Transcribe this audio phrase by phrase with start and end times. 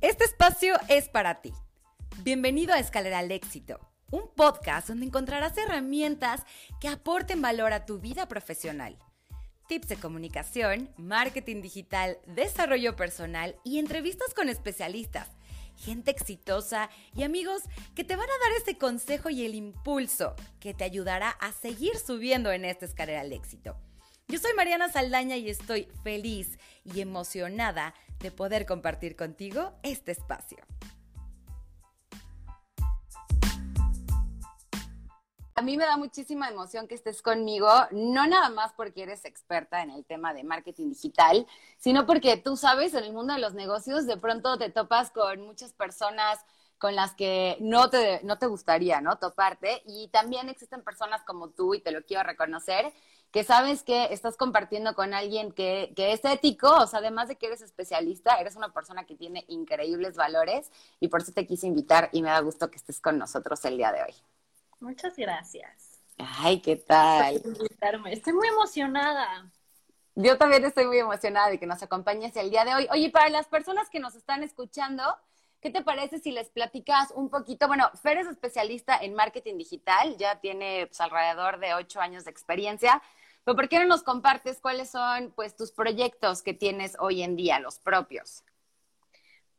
[0.00, 1.52] Este espacio es para ti.
[2.22, 3.80] Bienvenido a Escalera al Éxito,
[4.12, 6.42] un podcast donde encontrarás herramientas
[6.80, 8.96] que aporten valor a tu vida profesional.
[9.66, 15.30] Tips de comunicación, marketing digital, desarrollo personal y entrevistas con especialistas,
[15.74, 17.62] gente exitosa y amigos
[17.96, 21.98] que te van a dar ese consejo y el impulso que te ayudará a seguir
[21.98, 23.76] subiendo en esta escalera al éxito.
[24.30, 30.58] Yo soy Mariana Saldaña y estoy feliz y emocionada de poder compartir contigo este espacio.
[35.54, 39.82] A mí me da muchísima emoción que estés conmigo, no nada más porque eres experta
[39.82, 41.46] en el tema de marketing digital,
[41.78, 45.40] sino porque tú sabes, en el mundo de los negocios de pronto te topas con
[45.40, 46.38] muchas personas
[46.78, 49.16] con las que no te, no te gustaría, ¿no?
[49.16, 49.82] Toparte.
[49.86, 52.92] Y también existen personas como tú, y te lo quiero reconocer,
[53.30, 57.36] que sabes que estás compartiendo con alguien que, que, es ético, o sea, además de
[57.36, 60.70] que eres especialista, eres una persona que tiene increíbles valores
[61.00, 63.76] y por eso te quise invitar y me da gusto que estés con nosotros el
[63.76, 64.14] día de hoy.
[64.80, 66.00] Muchas gracias.
[66.18, 67.42] Ay, ¿qué tal?
[68.10, 69.50] Estoy muy emocionada.
[70.14, 72.88] Yo también estoy muy emocionada de que nos acompañes el día de hoy.
[72.90, 75.04] Oye, para las personas que nos están escuchando,
[75.60, 77.66] ¿qué te parece si les platicas un poquito?
[77.66, 82.30] Bueno, Fer es especialista en marketing digital, ya tiene pues, alrededor de ocho años de
[82.30, 83.02] experiencia.
[83.44, 87.34] Pero ¿por qué no nos compartes cuáles son pues tus proyectos que tienes hoy en
[87.34, 88.44] día, los propios?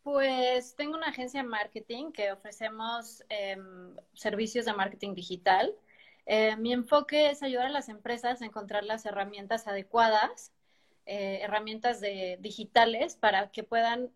[0.03, 5.75] Pues tengo una agencia de marketing que ofrecemos em, servicios de marketing digital.
[6.25, 10.51] Eh, mi enfoque es ayudar a las empresas a encontrar las herramientas adecuadas,
[11.05, 14.11] eh, herramientas de, digitales para que puedan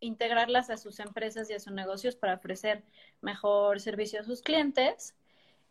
[0.00, 2.84] integrarlas a sus empresas y a sus negocios para ofrecer
[3.20, 5.14] mejor servicio a sus clientes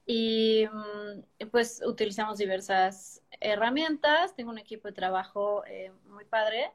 [0.05, 4.35] y mm, pues utilizamos diversas herramientas.
[4.35, 6.71] Tengo un equipo de trabajo eh, muy padre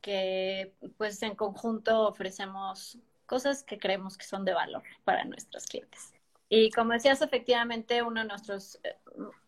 [0.00, 6.14] que pues en conjunto ofrecemos cosas que creemos que son de valor para nuestros clientes.
[6.48, 8.96] Y como decías, efectivamente, una de nuestras eh,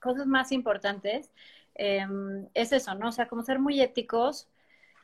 [0.00, 1.31] cosas más importantes
[1.75, 3.08] em, es eso, ¿no?
[3.08, 4.48] O sea, como ser muy éticos,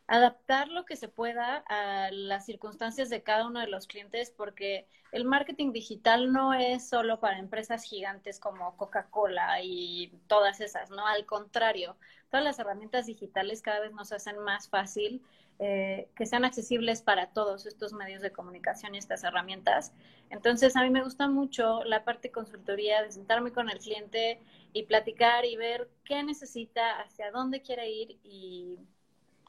[0.06, 4.86] adaptar lo que se pueda a las circunstancias de cada uno de los clientes, porque
[5.12, 11.06] el marketing digital no es solo para empresas gigantes como Coca-Cola y todas esas, ¿no?
[11.06, 11.96] Al contrario,
[12.30, 15.22] todas las herramientas digitales cada vez nos hacen más fácil
[15.60, 19.92] eh, que sean accesibles para todos estos medios de comunicación y estas herramientas.
[20.30, 24.40] Entonces, a mí me gusta mucho la parte consultoría, de sentarme con el cliente
[24.72, 28.80] y platicar y ver qué necesita, hacia dónde quiere ir y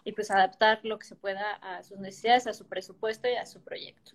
[0.05, 3.45] y pues adaptar lo que se pueda a sus necesidades, a su presupuesto y a
[3.45, 4.13] su proyecto.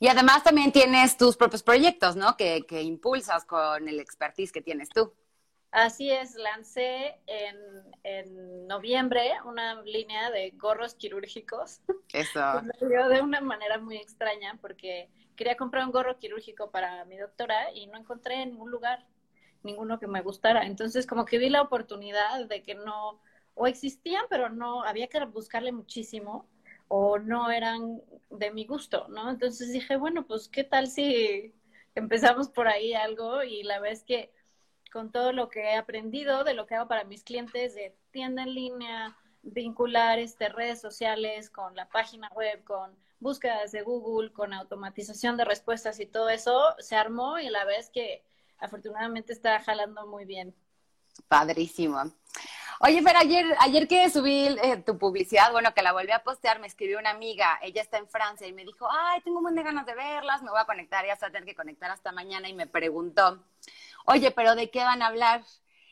[0.00, 2.36] Y además también tienes tus propios proyectos, ¿no?
[2.36, 5.14] Que, que impulsas con el expertise que tienes tú.
[5.70, 7.56] Así es, lancé en,
[8.02, 11.80] en, noviembre una línea de gorros quirúrgicos.
[12.12, 12.40] Eso.
[12.80, 17.86] de una manera muy extraña porque quería comprar un gorro quirúrgico para mi doctora y
[17.86, 19.06] no encontré en ningún lugar
[19.62, 20.66] ninguno que me gustara.
[20.66, 23.20] Entonces como que vi la oportunidad de que no,
[23.60, 26.48] o existían, pero no, había que buscarle muchísimo,
[26.88, 28.00] o no eran
[28.30, 29.28] de mi gusto, ¿no?
[29.28, 31.54] Entonces dije, bueno, pues qué tal si
[31.94, 34.32] empezamos por ahí algo y la vez que
[34.90, 38.44] con todo lo que he aprendido de lo que hago para mis clientes de tienda
[38.44, 44.54] en línea, vincular este, redes sociales con la página web, con búsquedas de Google, con
[44.54, 48.24] automatización de respuestas y todo eso, se armó y la vez que
[48.58, 50.54] afortunadamente está jalando muy bien.
[51.28, 52.12] Padrísimo.
[52.82, 56.60] Oye, pero ayer, ayer que subí eh, tu publicidad, bueno, que la volví a postear,
[56.60, 59.62] me escribió una amiga, ella está en Francia y me dijo, ay, tengo un de
[59.62, 62.10] ganas de verlas, me voy a conectar, ya se va a tener que conectar hasta
[62.10, 63.44] mañana y me preguntó,
[64.06, 65.44] oye, pero ¿de qué van a hablar?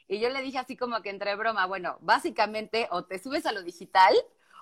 [0.09, 3.53] Y yo le dije así como que entre broma, bueno, básicamente o te subes a
[3.53, 4.15] lo digital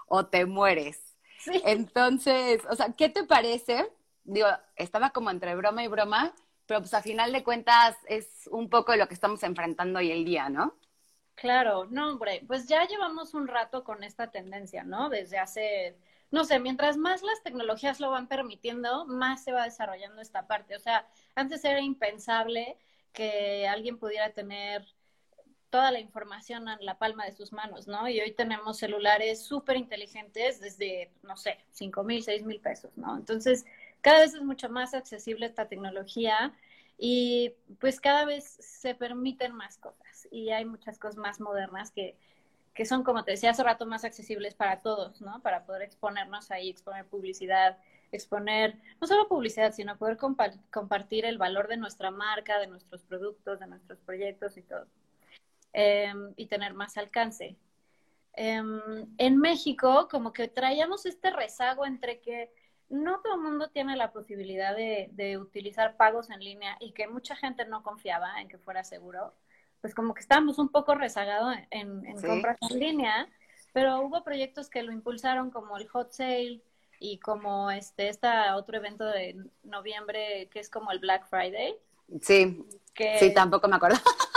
[0.08, 1.16] o te mueres.
[1.64, 3.88] Entonces, o sea, ¿qué te parece?
[4.24, 6.34] Digo, estaba como entre broma y broma,
[6.66, 10.24] pero pues a final de cuentas es un poco lo que estamos enfrentando hoy el
[10.24, 10.74] día, ¿no?
[11.34, 15.10] Claro, no, hombre, pues ya llevamos un rato con esta tendencia, ¿no?
[15.10, 15.98] Desde hace,
[16.30, 20.74] no sé, mientras más las tecnologías lo van permitiendo, más se va desarrollando esta parte.
[20.76, 22.78] O sea, antes era impensable
[23.12, 24.86] que alguien pudiera tener
[25.70, 28.08] toda la información en la palma de sus manos, ¿no?
[28.08, 33.16] Y hoy tenemos celulares súper inteligentes desde, no sé, cinco mil, seis mil pesos, ¿no?
[33.16, 33.66] Entonces,
[34.06, 36.54] cada vez es mucho más accesible esta tecnología
[36.96, 42.16] y pues cada vez se permiten más cosas y hay muchas cosas más modernas que,
[42.72, 45.42] que son, como te decía hace rato, más accesibles para todos, ¿no?
[45.42, 47.78] Para poder exponernos ahí, exponer publicidad,
[48.12, 50.18] exponer no solo publicidad, sino poder
[50.70, 54.86] compartir el valor de nuestra marca, de nuestros productos, de nuestros proyectos y todo.
[55.72, 57.56] Em, y tener más alcance.
[58.34, 62.52] em, en México como que traíamos este rezago entre que
[62.88, 67.36] no todo el mundo tiene la posibilidad de, utilizar pagos en línea y que mucha
[67.36, 69.34] gente no confiaba en que fuera seguro,
[69.80, 73.28] pues como que estábamos un poco rezagados en, compras en línea,
[73.72, 76.62] pero hubo proyectos que lo impulsaron como el Hot Sale
[76.98, 81.76] y como este, este otro evento de noviembre que es como el Black Friday.
[82.22, 83.18] Sí, que...
[83.18, 83.98] sí, tampoco me acuerdo.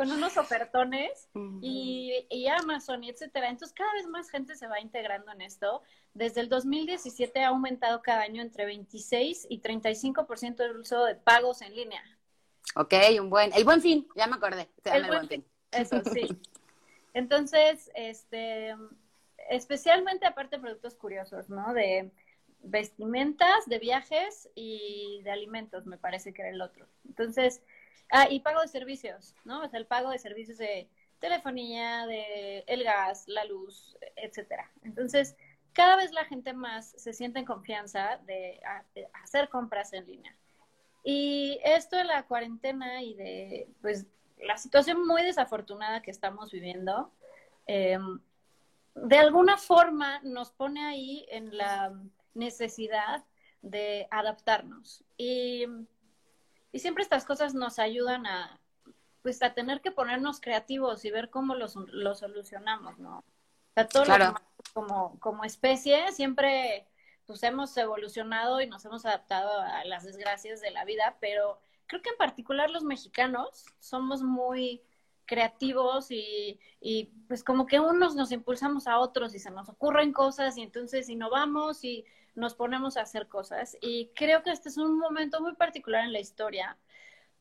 [0.00, 1.28] con unos ofertones
[1.60, 3.50] y, y, Amazon y etcétera.
[3.50, 5.82] Entonces cada vez más gente se va integrando en esto.
[6.14, 11.60] Desde el 2017 ha aumentado cada año entre 26 y 35% del uso de pagos
[11.60, 12.02] en línea.
[12.76, 14.70] Ok, un buen, el buen fin, ya me acordé.
[14.84, 15.44] el, buen fin.
[15.70, 16.28] Eso sí.
[17.12, 18.74] Entonces, este,
[19.50, 21.74] especialmente aparte de productos curiosos, ¿no?
[21.74, 22.10] De
[22.62, 26.86] vestimentas, de viajes y de alimentos, me parece que era el otro.
[27.06, 27.62] Entonces,
[28.10, 29.62] Ah, y pago de servicios, ¿no?
[29.62, 30.88] O sea, el pago de servicios de
[31.20, 34.70] telefonía, de el gas, la luz, etcétera.
[34.82, 35.36] Entonces,
[35.72, 38.60] cada vez la gente más se siente en confianza de,
[39.22, 40.36] hacer compras en línea.
[41.04, 44.06] Y esto de la cuarentena y de, pues,
[44.38, 47.12] la situación muy desafortunada que estamos viviendo,
[47.66, 48.20] em,
[48.94, 51.92] de alguna forma nos pone ahí en la
[52.34, 53.24] necesidad
[53.62, 55.04] de adaptarnos.
[55.16, 55.66] Y
[56.72, 58.60] y siempre estas cosas nos ayudan a,
[59.22, 61.72] pues, a tener que ponernos creativos y ver cómo los,
[62.18, 63.18] solucionamos, ¿no?
[63.18, 63.24] O
[63.74, 64.04] sea, todo
[64.72, 66.86] como, como especie siempre
[67.26, 72.02] pues hemos evolucionado y nos hemos adaptado a las desgracias de la vida, pero creo
[72.02, 74.82] que en particular los mexicanos somos muy
[75.26, 80.12] creativos y, y, pues como que unos nos impulsamos a otros y se nos ocurren
[80.12, 82.04] cosas y entonces innovamos y
[82.34, 83.76] nos ponemos a hacer cosas.
[83.80, 86.76] Y creo que este es un momento muy particular en la historia,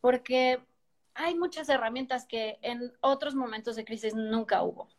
[0.01, 0.59] porque
[1.13, 4.89] hay muchas herramientas que en otros momentos de crisis nunca hubo.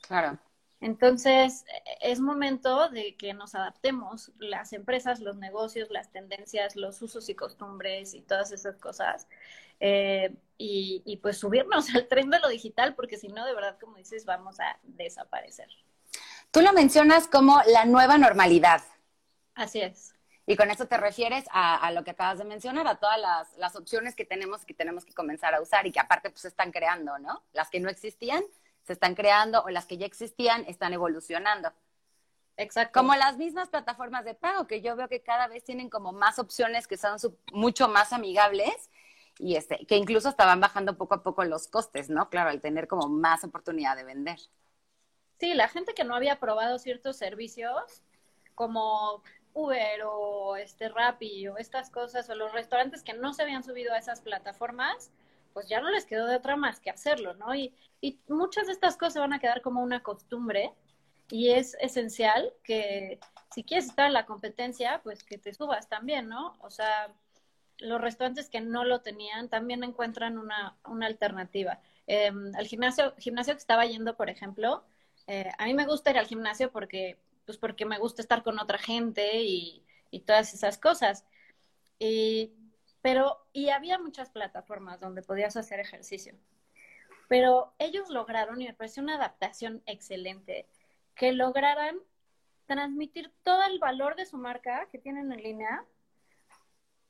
[0.00, 0.38] Claro.
[0.80, 1.64] Entonces,
[2.00, 7.34] es momento de que nos adaptemos, las empresas, los negocios, las tendencias, los usos y
[7.34, 9.26] costumbres y todas esas cosas,
[9.80, 13.76] eh, y, y, pues subirnos al tren de lo digital, porque si no, de verdad,
[13.80, 15.68] como dices, vamos a desaparecer.
[16.50, 18.82] Tú lo mencionas como la nueva normalidad.
[19.58, 20.14] Así es.
[20.46, 23.20] Y con eso te refieres a, lo que acabas de mencionar, a todas
[23.58, 26.48] las, opciones que tenemos que tenemos que comenzar a usar y que aparte pues se
[26.48, 27.42] están creando, ¿no?
[27.52, 28.42] Las que no existían
[28.84, 31.70] se están creando o las que ya existían están evolucionando.
[32.56, 32.98] Exacto.
[32.98, 36.38] Como las mismas plataformas de pago, que yo veo que cada vez tienen como más
[36.38, 37.18] opciones que son
[37.52, 38.90] mucho más amigables
[39.38, 42.30] y este, que incluso estaban bajando poco a poco los costes, ¿no?
[42.30, 44.38] Claro, al tener como más oportunidad de vender.
[45.38, 48.02] Sí, la gente que no había probado ciertos servicios,
[48.54, 49.22] como
[49.58, 53.92] Uber o este Rappi o estas cosas o los restaurantes que no se habían subido
[53.92, 55.10] a esas plataformas,
[55.52, 57.54] pues ya no les quedó de otra más que hacerlo, ¿no?
[57.54, 57.74] Y,
[58.28, 60.72] muchas de estas cosas van a quedar como una costumbre
[61.30, 63.18] y es esencial que
[63.52, 66.56] si quieres estar en la competencia, pues que te subas también, ¿no?
[66.60, 67.12] O sea,
[67.78, 71.80] los restaurantes que no lo tenían también encuentran una, una alternativa.
[72.06, 74.84] Eh, al gimnasio, gimnasio que estaba yendo, por ejemplo,
[75.26, 77.18] eh, a mí me gusta ir al gimnasio porque
[77.48, 79.82] pues porque me gusta estar con otra gente y,
[80.26, 81.24] todas esas cosas.
[81.98, 82.52] Y,
[83.00, 86.34] pero, y había muchas plataformas donde podías hacer ejercicio.
[87.26, 90.66] Pero ellos lograron, y me pareció una adaptación excelente,
[91.14, 91.96] que lograran
[92.66, 95.86] transmitir todo el valor de su marca que tienen en línea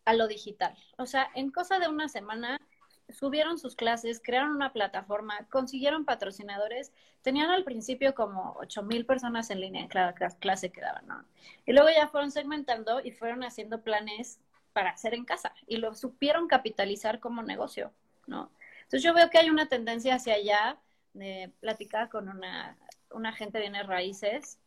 [0.04, 0.78] a lo digital.
[0.98, 2.60] O sea, en cosa de una semana
[3.08, 9.50] subieron sus clases, crearon una plataforma, consiguieron patrocinadores, tenían al principio como ocho mil personas
[9.50, 11.24] en línea en cada clase que daban, ¿no?
[11.66, 14.40] Y luego ya fueron segmentando y fueron haciendo planes
[14.72, 17.92] para hacer en casa y lo supieron capitalizar como negocio,
[18.26, 18.50] ¿no?
[18.82, 20.78] Entonces yo veo que hay una tendencia hacia allá,
[21.14, 22.76] de platicar con una,
[23.10, 24.58] una gente de raíces,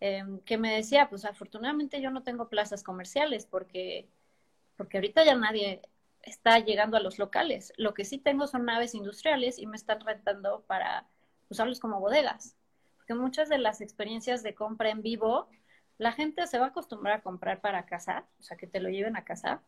[0.00, 4.08] em, que me decía, pues afortunadamente yo no tengo plazas comerciales porque,
[4.76, 5.82] porque ahorita ya nadie
[6.22, 7.72] está llegando a los locales.
[7.76, 11.06] Lo que sí tengo son naves industriales y me están rentando para
[11.48, 12.56] usarlos como bodegas.
[12.96, 15.48] Porque muchas de las experiencias de compra en vivo,
[15.98, 18.88] la gente se va a acostumbrar a comprar para casa, o sea, que te lo
[18.88, 19.62] lleven a casa.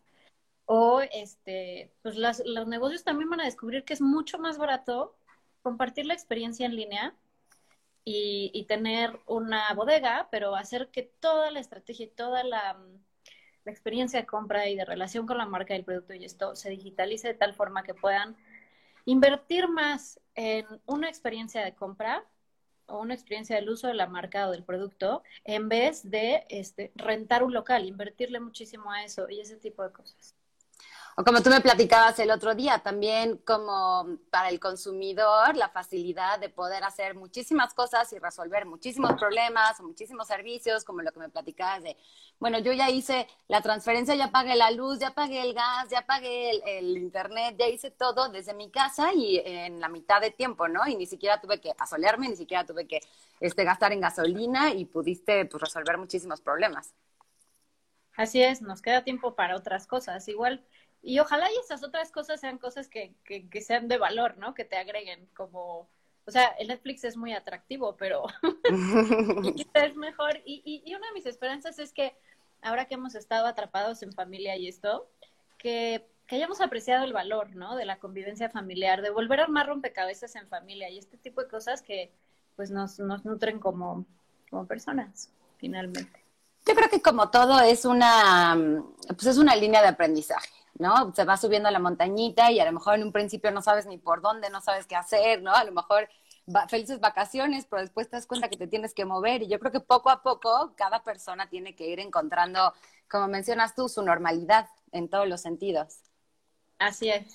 [0.66, 5.16] O este, pues los negocios también van a descubrir que es mucho más barato
[5.62, 7.14] compartir la experiencia en línea
[8.04, 12.78] y, y tener una bodega, pero hacer que toda la estrategia y toda la
[13.71, 16.71] la experiencia de compra y de relación con la marca del producto y esto se
[16.71, 18.37] digitalice de tal forma que puedan
[19.05, 22.25] invertir más en una experiencia de compra
[22.87, 26.91] o una experiencia del uso de la marca o del producto en vez de este,
[26.97, 30.35] rentar un local, invertirle muchísimo a eso y ese tipo de cosas.
[31.21, 36.41] O como tú me platicabas el otro día, también como para el consumidor, la facilidad
[36.41, 41.21] de poder hacer muchísimas cosas y resolver muchísimos problemas o muchísimos servicios, como lo que
[41.21, 41.99] me platicabas de,
[42.39, 46.07] bueno, yo ya hice la transferencia, ya pagué la luz, ya pagué el gas, ya
[46.07, 50.69] pagué el, internet, ya hice todo desde mi casa y en la mitad de tiempo,
[50.69, 50.89] ¿no?
[50.89, 53.00] Y ni siquiera tuve que asolearme, ni siquiera tuve que
[53.41, 56.95] este, gastar en gasolina y pudiste pues, resolver muchísimos problemas.
[58.17, 60.27] Así es, nos queda tiempo para otras cosas.
[60.29, 60.65] Igual
[61.02, 64.54] y ojalá y esas otras cosas sean cosas que, que, sean de valor, ¿no?
[64.54, 65.88] Que te agreguen, como,
[66.26, 68.25] o sea, el Netflix es muy atractivo, pero
[69.75, 70.40] es mejor.
[70.45, 72.14] Y, y, una de mis esperanzas es que
[72.61, 75.11] ahora que hemos estado atrapados en familia y esto,
[75.57, 77.76] que, que hayamos apreciado el valor, ¿no?
[77.76, 81.49] De la convivencia familiar, de volver a armar rompecabezas en familia y este tipo de
[81.49, 82.12] cosas que
[82.57, 84.04] pues nos, nos nutren como,
[84.50, 86.23] como personas, finalmente.
[86.66, 88.54] Yo creo que como todo es una,
[89.09, 90.60] pues es una línea de aprendizaje.
[90.81, 91.15] ¿No?
[91.15, 93.99] Se va subiendo la montañita y a lo mejor en un principio no sabes ni
[93.99, 95.53] por dónde, no sabes qué hacer, ¿no?
[95.53, 96.09] A lo mejor
[96.69, 99.71] felices vacaciones, pero después te das cuenta que te tienes que mover y yo creo
[99.71, 102.73] que poco a poco cada persona tiene que ir encontrando,
[103.09, 105.99] como mencionas tú, su normalidad en todos los sentidos.
[106.79, 107.27] Así es.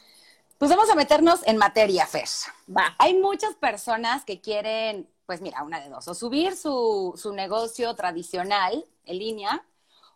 [0.57, 2.27] Pues vamos a meternos en materia, Fer.
[2.75, 2.95] Va.
[2.97, 7.93] Hay muchas personas que quieren, pues mira, una de dos, o subir su, su negocio
[7.93, 9.65] tradicional en línea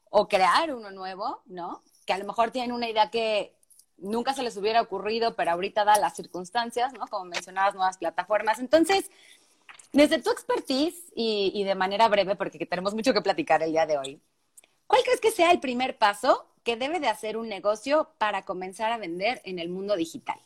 [0.09, 1.83] o crear uno nuevo, ¿no?
[2.09, 3.55] Que a lo mejor tienen una idea que
[3.97, 7.05] nunca se les hubiera ocurrido, pero ahorita da las circunstancias, ¿no?
[7.05, 8.57] Como mencionabas, nuevas plataformas.
[8.57, 9.11] Entonces,
[9.93, 13.85] desde tu expertise y, y, de manera breve, porque tenemos mucho que platicar el día
[13.85, 14.19] de hoy,
[14.87, 18.91] ¿cuál crees que sea el primer paso que debe de hacer un negocio para comenzar
[18.91, 20.41] a vender en el mundo digital?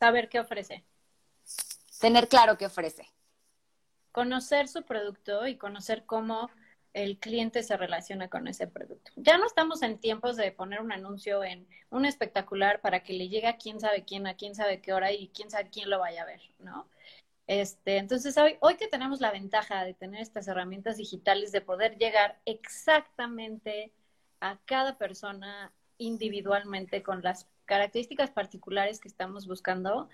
[0.00, 0.82] Saber qué ofrece.
[2.00, 3.06] Tener claro qué ofrece.
[4.12, 6.48] Conocer su producto y conocer cómo
[6.94, 9.12] el cliente se relaciona con ese producto.
[9.16, 13.28] Ya no estamos en tiempos de poner un anuncio en un espectacular para que le
[13.28, 15.98] llegue a quién sabe quién, a quién sabe qué hora y quién sabe quién lo
[15.98, 16.88] vaya a ver, ¿no?
[17.46, 21.98] Este, entonces, hoy, hoy que tenemos la ventaja de tener estas herramientas digitales, de poder
[21.98, 23.92] llegar exactamente
[24.40, 30.08] a cada persona individualmente con las características particulares que estamos buscando,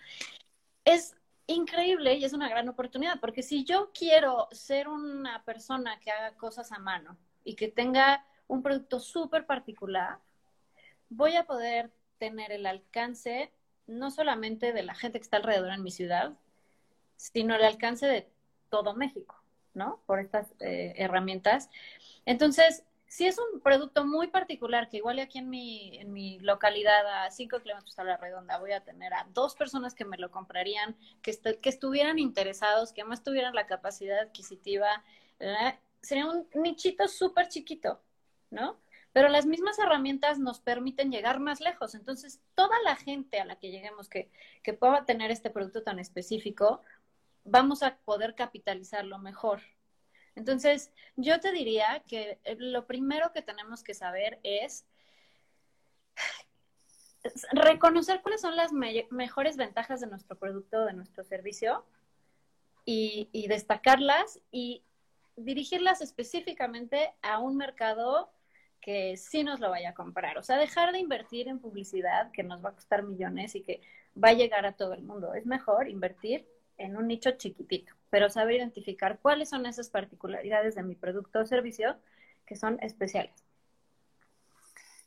[0.85, 1.17] es
[1.49, 6.37] increíble y es una gran oportunidad, porque si yo quiero ser una persona que haga
[6.37, 10.19] cosas a mano y que tenga un producto súper particular,
[11.09, 13.51] voy a poder tener el alcance
[13.87, 16.35] no solamente de la gente que está alrededor en mi ciudad,
[17.17, 18.29] sino el alcance de
[18.69, 20.03] todo México, ¿no?
[20.05, 21.71] Por estas eh, herramientas.
[22.27, 27.25] Entonces, si es un producto muy particular, que igual aquí en mi, en mi localidad
[27.25, 30.31] a 5 kilómetros a la redonda voy a tener a dos personas que me lo
[30.31, 35.03] comprarían, que, que estuvieran interesados, que además tuvieran la capacidad adquisitiva,
[36.03, 38.01] sería un nichito súper chiquito,
[38.51, 38.79] ¿no?
[39.13, 41.95] Pero las mismas herramientas nos permiten llegar más lejos.
[41.95, 44.31] Entonces, toda la gente a la que lleguemos que,
[44.63, 46.83] que pueda tener este producto tan específico,
[47.45, 49.63] vamos a poder capitalizarlo mejor,
[50.39, 54.87] entonces, yo te diría que eh, lo primero que tenemos que saber es
[57.53, 61.85] reconocer cuáles son las mejores ventajas de nuestro producto, de nuestro servicio
[62.85, 64.85] y, y, destacarlas y
[65.35, 68.31] dirigirlas específicamente a un mercado
[68.81, 70.39] que sí nos lo vaya a comprar.
[70.39, 73.81] O sea, dejar de invertir en publicidad que nos va a costar millones y que
[74.23, 75.35] va a llegar a todo el mundo.
[75.35, 76.47] Es mejor invertir
[76.79, 81.47] en un nicho chiquitito, pero saber identificar cuáles son esas particularidades de mi producto o
[81.47, 81.97] servicio
[82.47, 83.35] que son especiales.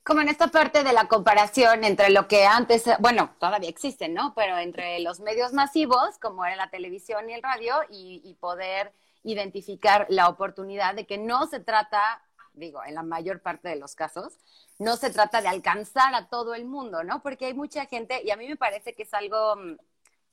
[0.03, 4.33] Como en esta parte de la comparación entre lo que antes, bueno, todavía existen, ¿no?
[4.35, 10.07] Pero entre los medios masivos, como era la televisión y el radio, y, poder identificar
[10.09, 12.23] la oportunidad de que no se trata,
[12.53, 14.39] digo, en la mayor parte de los casos,
[14.79, 17.21] no se trata de alcanzar a todo el mundo, ¿no?
[17.21, 19.77] Porque hay mucha gente, y a mí me parece que es algo mm,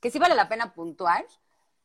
[0.00, 1.24] que sí vale la pena puntuar,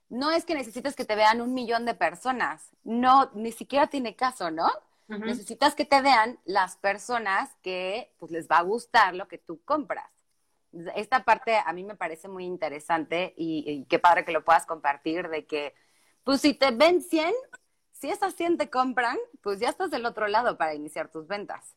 [0.10, 4.16] no es que necesites que te vean un millón de personas, no, ni siquiera tiene
[4.16, 4.70] caso, ¿no?
[5.08, 9.62] Necesitas que te vean las personas que pues les va a gustar lo que tú
[9.64, 10.10] compras.
[10.96, 15.30] Esta parte a mí me parece muy interesante y, qué padre que lo puedas compartir
[15.30, 15.76] de que,
[16.24, 17.32] pues si te ven 100,
[17.92, 21.76] si esas 100 te compran, pues ya estás del otro lado para iniciar tus ventas.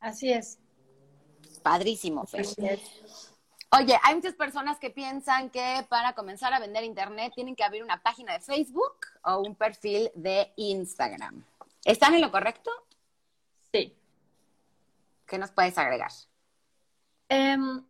[0.00, 0.58] Así es.
[1.62, 2.46] Padrísimo, Fer.
[3.72, 7.84] Oye, hay muchas personas que piensan que para comenzar a vender internet tienen que abrir
[7.84, 11.44] una página de Facebook o un perfil de Instagram.
[11.84, 12.70] ¿Están en lo correcto?
[13.72, 13.96] Sí.
[15.24, 16.10] ¿Qué nos puedes agregar?
[17.28, 17.84] Em,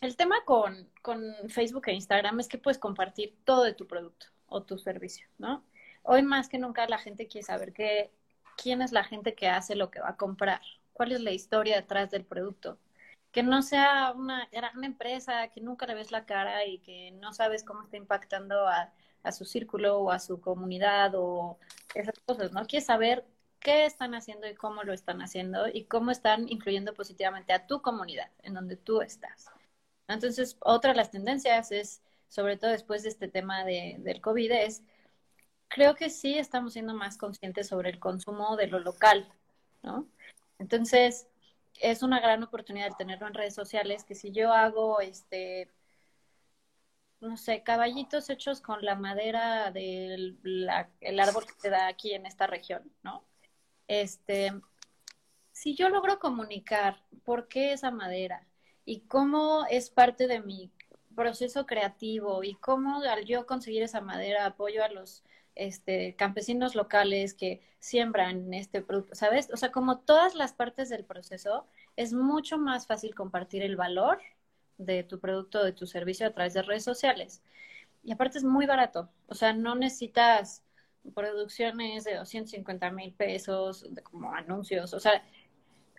[0.00, 4.26] el tema con, con, Facebook e Instagram es que puedes compartir todo de tu producto
[4.46, 5.64] o tu servicio, ¿no?
[6.04, 8.12] Hoy más que nunca la gente quiere saber que,
[8.56, 10.60] quién es la gente que hace lo que va a comprar
[10.92, 12.78] cuál es la historia detrás del producto.
[13.38, 17.32] Que no sea una gran empresa que nunca le ves la cara y que no
[17.32, 18.92] sabes cómo está impactando a,
[19.30, 21.56] su círculo o a su comunidad o
[21.94, 22.66] esas cosas, ¿no?
[22.66, 23.24] Quieres saber
[23.60, 27.80] qué están haciendo y cómo lo están haciendo y cómo están influyendo positivamente a tu
[27.80, 29.46] comunidad en donde tú estás.
[30.08, 34.50] Entonces, otra de las tendencias es, sobre todo después de este tema de, del COVID,
[34.50, 34.82] es,
[35.68, 39.32] creo que sí estamos siendo más conscientes sobre el consumo de lo local,
[39.84, 40.08] ¿no?
[40.58, 41.28] Entonces,
[41.80, 45.70] es una gran oportunidad tenerlo en redes sociales, que si yo hago, este,
[47.20, 50.38] no sé, caballitos hechos con la madera del
[51.00, 53.24] el árbol que se da aquí en esta región, ¿no?
[53.88, 54.52] Este,
[55.52, 58.46] si yo logro comunicar por qué esa madera
[58.84, 60.70] y cómo es parte de mi
[61.16, 65.24] proceso creativo y cómo al yo conseguir esa madera apoyo a los
[65.58, 69.50] este, campesinos locales que siembran este producto, ¿sabes?
[69.52, 74.20] O sea, como todas las partes del proceso, es mucho más fácil compartir el valor
[74.78, 77.42] de tu producto, de tu servicio a través de redes sociales.
[78.04, 80.62] Y aparte es muy barato, o sea, no necesitas
[81.14, 85.24] producciones de 250 mil pesos, de como anuncios, o sea,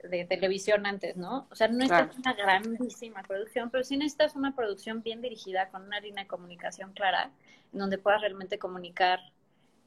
[0.03, 1.47] de televisión antes, ¿no?
[1.51, 5.83] O sea, no necesitas una grandísima producción, pero sí necesitas una producción bien dirigida, con
[5.83, 7.31] una línea de comunicación clara,
[7.73, 9.19] en donde puedas realmente comunicar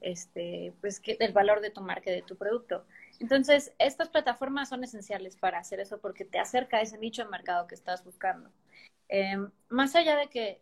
[0.02, 2.84] este, pues, que, el valor de tu marca de tu producto.
[3.20, 7.30] Entonces, estas plataformas son esenciales para hacer eso porque te acerca a ese nicho de
[7.30, 8.50] mercado que estás buscando.
[9.08, 9.36] Eh,
[9.68, 10.60] más allá de que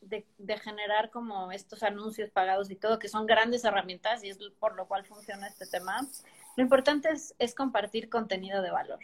[0.00, 4.74] de, generar como estos anuncios pagados y todo, que son grandes herramientas y es por
[4.74, 6.00] lo cual funciona este tema,
[6.56, 8.98] lo importante es, es compartir contenido de valor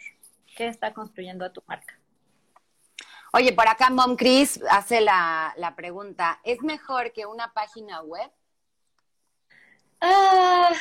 [0.55, 1.97] que está construyendo a tu marca.
[3.31, 8.29] Oye, por acá Mom Chris hace la, la pregunta, ¿es mejor que una página web?
[10.01, 10.71] Ah,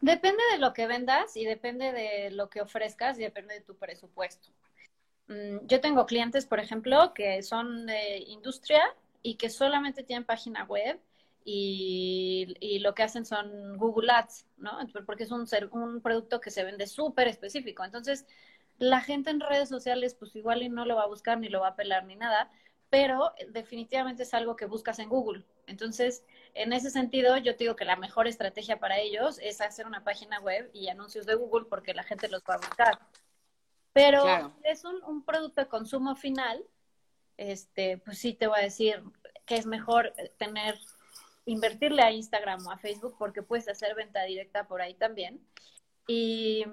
[0.00, 3.76] depende de lo que vendas y depende de lo que ofrezcas y depende de tu
[3.76, 4.50] presupuesto.
[5.28, 8.82] Mm, yo tengo clientes, por ejemplo, que son de industria
[9.22, 11.00] y que solamente tienen página web
[11.44, 14.78] y, lo que hacen son Google Ads, ¿no?
[15.06, 17.84] Porque es un, un producto que se vende súper específico.
[17.84, 18.26] Entonces,
[18.78, 21.60] la gente en redes sociales, pues igual y no lo va a buscar ni lo
[21.60, 22.50] va a pelar ni nada,
[22.90, 25.44] pero definitivamente es algo que buscas en Google.
[25.66, 29.86] Entonces, en ese sentido, yo te digo que la mejor estrategia para ellos es hacer
[29.86, 32.98] una página web y anuncios de Google porque la gente los va a buscar.
[33.92, 36.64] Pero es un, un producto de consumo final,
[37.36, 39.02] este, pues sí te voy a decir
[39.46, 40.78] que es mejor tener,
[41.44, 45.44] invertirle a Instagram o a Facebook porque puedes hacer venta directa por ahí también.
[46.06, 46.64] Y,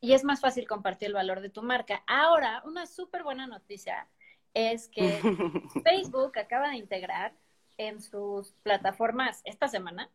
[0.00, 2.02] y es más fácil compartir el valor de tu marca.
[2.06, 4.08] Ahora, una súper buena noticia
[4.52, 5.20] es que
[5.84, 7.34] Facebook acaba de integrar
[7.76, 10.10] en sus plataformas esta semana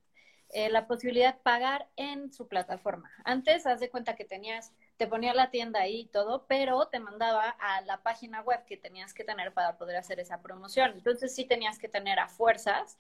[0.52, 3.12] eh, la posibilidad de pagar en su plataforma.
[3.24, 7.00] Antes, haz de cuenta que tenías te ponía la tienda ahí y todo, pero te
[7.00, 10.92] mandaba a la página web que tenías que tener para poder hacer esa promoción.
[10.92, 12.98] Entonces sí tenías que tener a fuerzas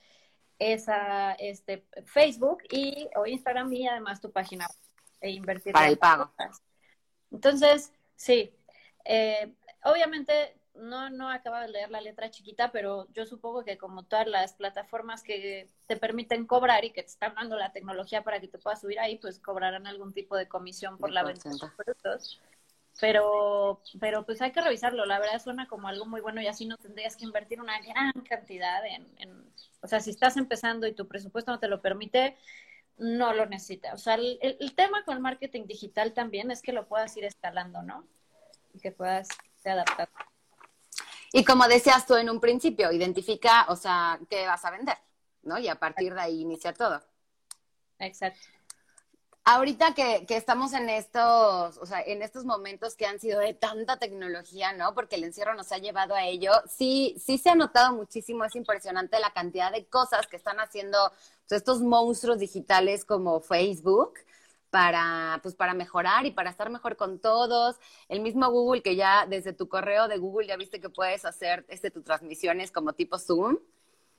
[0.60, 4.78] esa este Facebook y o Instagram y además tu página web
[5.20, 6.32] e invertir para el pago.
[7.32, 8.54] Entonces, sí.
[9.04, 14.04] Eh, obviamente no, no acaba de leer la letra chiquita, pero yo supongo que como
[14.04, 18.40] todas las plataformas que te permiten cobrar y que te están dando la tecnología para
[18.40, 21.58] que te puedas subir ahí, pues cobrarán algún tipo de comisión por la venta de
[21.58, 22.42] tus productos.
[23.00, 26.66] Pero, pero pues hay que revisarlo, la verdad suena como algo muy bueno y así
[26.66, 30.94] no tendrías que invertir una gran cantidad en, en o sea, si estás empezando y
[30.94, 32.36] tu presupuesto no te lo permite,
[32.98, 33.94] no lo necesitas.
[33.94, 37.24] O sea, el, el tema con el marketing digital también es que lo puedas ir
[37.24, 38.06] escalando, ¿no?
[38.74, 39.30] Y que puedas
[39.70, 40.10] adaptar.
[41.32, 44.98] Y como decías tú en un principio, identifica, o sea, qué vas a vender,
[45.44, 45.60] ¿no?
[45.60, 47.02] Y a partir de ahí inicia todo.
[48.00, 48.40] Exacto.
[49.46, 53.54] Ahorita que, que, estamos en estos, o sea, en estos momentos que han sido de
[53.54, 54.94] tanta tecnología, ¿no?
[54.94, 58.56] Porque el encierro nos ha llevado a ello, sí, sí se ha notado muchísimo, es
[58.56, 60.98] impresionante la cantidad de cosas que están haciendo
[61.48, 64.20] pues, estos monstruos digitales como Facebook,
[64.70, 67.78] para, pues, para mejorar y para estar mejor con todos.
[68.08, 71.66] El mismo Google que ya desde tu correo de Google ya viste que puedes hacer
[71.70, 73.58] este, tus transmisiones como tipo Zoom.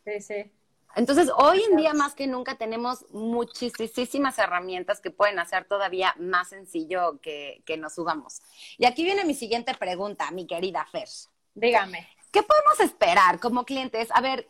[0.04, 0.52] Sí, sí.
[0.96, 6.48] Entonces, hoy en día más que nunca tenemos muchísimas herramientas que pueden hacer todavía más
[6.48, 8.42] sencillo que, que nos subamos.
[8.76, 11.08] Y aquí viene mi siguiente pregunta, mi querida Fer.
[11.54, 12.08] Dígame.
[12.32, 14.08] ¿Qué podemos esperar como clientes?
[14.12, 14.48] A ver,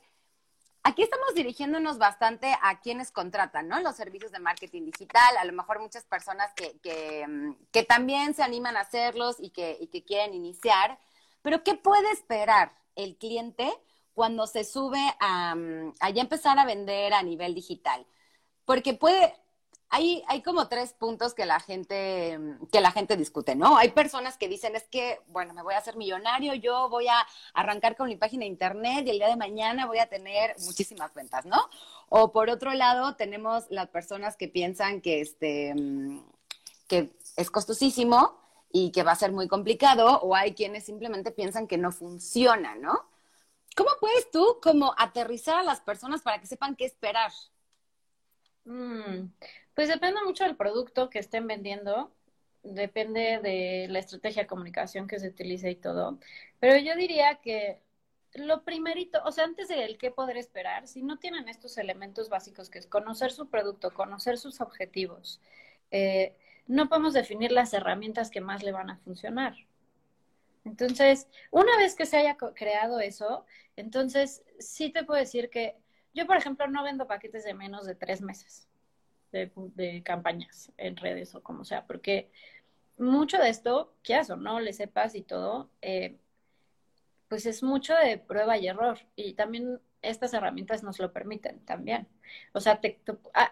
[0.82, 3.80] Aquí estamos dirigiéndonos bastante a quienes contratan, ¿no?
[3.80, 8.42] Los servicios de marketing digital, a lo mejor muchas personas que, que, mm, también se
[8.42, 10.98] animan a hacerlos y que, que quieren iniciar.
[11.42, 13.70] Pero, ¿qué puede esperar el cliente
[14.14, 18.06] cuando se sube a, mm, a ya empezar a vender a nivel digital?
[18.64, 19.34] Porque puede,
[19.92, 22.38] hay, como tres puntos que la gente,
[22.70, 23.76] que la gente discute, ¿no?
[23.76, 27.26] Hay personas que dicen, es que, bueno, me voy a hacer millonario, yo voy a
[27.54, 31.12] arrancar con mi página de internet y el día de mañana voy a tener muchísimas
[31.12, 31.58] ventas, ¿no?
[32.08, 35.74] O por otro lado, tenemos las personas que piensan que este
[36.86, 38.38] que es costosísimo
[38.72, 42.76] y que va a ser muy complicado, o hay quienes simplemente piensan que no funciona,
[42.76, 43.06] ¿no?
[43.76, 47.32] ¿Cómo puedes tú como aterrizar a las personas para que sepan qué esperar?
[48.64, 49.30] Mm,
[49.80, 52.12] pues depende mucho del producto que estén vendiendo,
[52.62, 56.18] depende de la estrategia de comunicación que se utilice y todo,
[56.58, 57.80] pero yo diría que
[58.34, 62.28] lo primerito, o sea, antes de el qué poder esperar, si no tienen estos elementos
[62.28, 65.40] básicos que es conocer su producto, conocer sus objetivos,
[65.90, 69.54] eh, no podemos definir las herramientas que más le van a funcionar.
[70.66, 75.74] Entonces, una vez que se haya creado eso, entonces sí te puedo decir que
[76.12, 78.69] yo, por ejemplo, no vendo paquetes de menos de tres meses
[79.32, 82.30] de, campañas en redes o como sea, porque
[82.98, 86.18] mucho de esto, quieras o no, le sepas y todo, eh,
[87.28, 88.98] pues es mucho de prueba y error.
[89.16, 92.08] Y también estas herramientas nos lo permiten también.
[92.52, 92.80] O sea,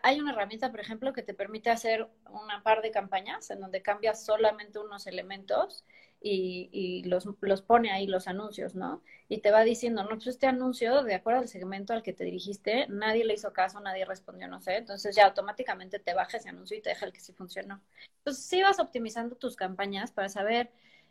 [0.03, 3.83] hay una herramienta, por ejemplo, que te permite hacer una par de campañas en donde
[3.83, 5.85] cambias solamente unos elementos
[6.21, 9.03] y, los, los, pone ahí los anuncios, ¿no?
[9.29, 12.25] Y te va diciendo, no, pues este anuncio, de acuerdo al segmento al que te
[12.25, 16.49] dirigiste, nadie le hizo caso, nadie respondió, no sé, entonces ya automáticamente te baja ese
[16.49, 17.81] anuncio y te deja el que sí funcionó.
[18.19, 20.71] Entonces, sí vas optimizando tus campañas para saber,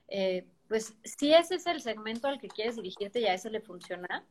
[0.09, 3.61] eh, pues, si ese es el segmento al que quieres dirigirte y a ese le
[3.61, 4.25] funciona,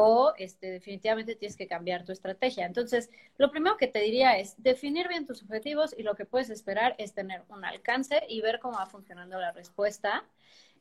[0.00, 2.64] o este, definitivamente tienes que cambiar tu estrategia.
[2.66, 6.50] Entonces, lo primero que te diría es definir bien tus objetivos y lo que puedes
[6.50, 10.24] esperar es tener un alcance y ver cómo va funcionando la respuesta.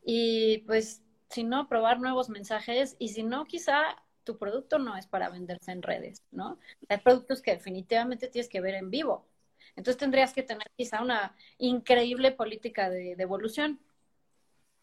[0.06, 1.02] Y pues,
[1.32, 5.72] si no, probar nuevos mensajes y si no, quizá tu producto no es para venderse
[5.72, 6.60] en redes, ¿no?
[6.88, 9.28] Hay productos que definitivamente tienes que ver en vivo.
[9.76, 13.80] Entonces tendrías que tener quizá una increíble política de, evolución.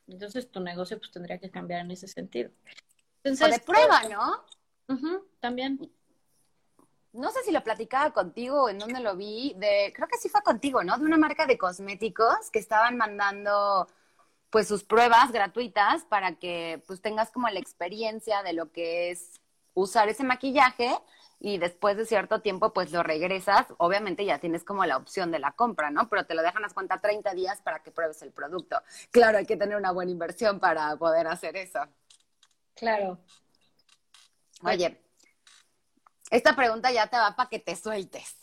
[0.08, 2.50] Entonces tu negocio pues tendría que cambiar en ese sentido.
[3.24, 4.44] Entonces, de prueba, ¿no?
[5.40, 5.80] también.
[7.12, 10.28] No sé si lo platicaba contigo o en dónde lo vi, de, creo que sí
[10.28, 10.98] fue contigo, ¿no?
[10.98, 13.88] De una marca de cosméticos que estaban mandando
[14.50, 19.40] pues sus pruebas gratuitas para que pues tengas como la experiencia de lo que es
[19.74, 20.96] usar ese maquillaje
[21.40, 25.38] y después de cierto tiempo pues lo regresas, obviamente ya tienes como la opción de
[25.38, 26.08] la compra, ¿no?
[26.08, 28.80] Pero te lo dejan a cuenta 30 días para que pruebes el producto.
[29.10, 31.80] Claro, hay que tener una buena inversión para poder hacer eso.
[32.74, 33.18] Claro.
[34.62, 35.00] Oye,
[36.30, 38.36] esta pregunta ya te va para que te sueltes,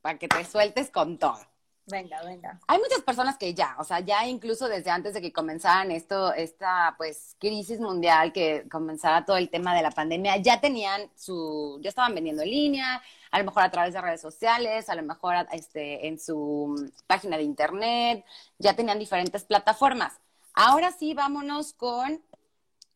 [0.00, 1.38] para que te sueltes con todo.
[1.86, 2.60] Venga, venga.
[2.68, 6.32] Hay muchas personas que ya, o sea, ya incluso desde antes de que comenzaran esto,
[6.32, 11.80] esta pues crisis mundial, que comenzara todo el tema de la pandemia, ya tenían su,
[11.82, 15.02] ya estaban vendiendo en línea, a lo mejor a través de redes sociales, a lo
[15.02, 18.24] mejor este, en su página de internet,
[18.58, 20.20] ya tenían diferentes plataformas.
[20.54, 22.22] Ahora sí, vámonos con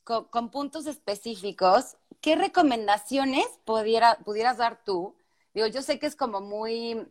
[0.06, 5.16] con, puntos específicos, ¿qué recomendaciones pudiera, pudieras dar tú?
[5.52, 7.08] Digo, yo sé que es como muy,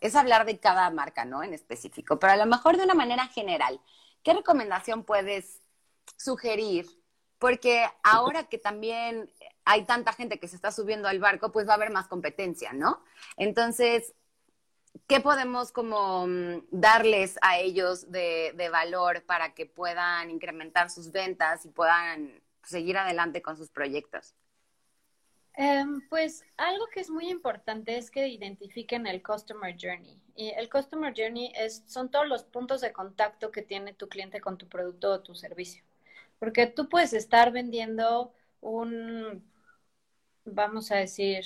[0.00, 1.42] es hablar de cada marca, ¿no?
[1.42, 3.80] En específico, pero a lo mejor de una manera general,
[4.22, 5.62] ¿qué recomendación puedes
[6.16, 6.86] sugerir?
[7.38, 9.32] Porque ahora que también
[9.64, 12.72] hay tanta gente que se está subiendo al barco, pues va a haber más competencia,
[12.72, 13.02] ¿no?
[13.36, 14.14] Entonces,
[15.06, 21.64] ¿qué podemos como mm, darles a ellos de, valor para que puedan incrementar sus ventas
[21.64, 24.34] y puedan seguir adelante con sus proyectos?
[25.56, 30.20] Em, pues algo que es muy importante es que identifiquen el Customer Journey.
[30.34, 34.40] Y el Customer Journey es, son todos los puntos de contacto que tiene tu cliente
[34.40, 35.84] con tu producto o tu servicio.
[36.40, 39.44] Porque tú puedes estar vendiendo un,
[40.44, 41.44] vamos a decir,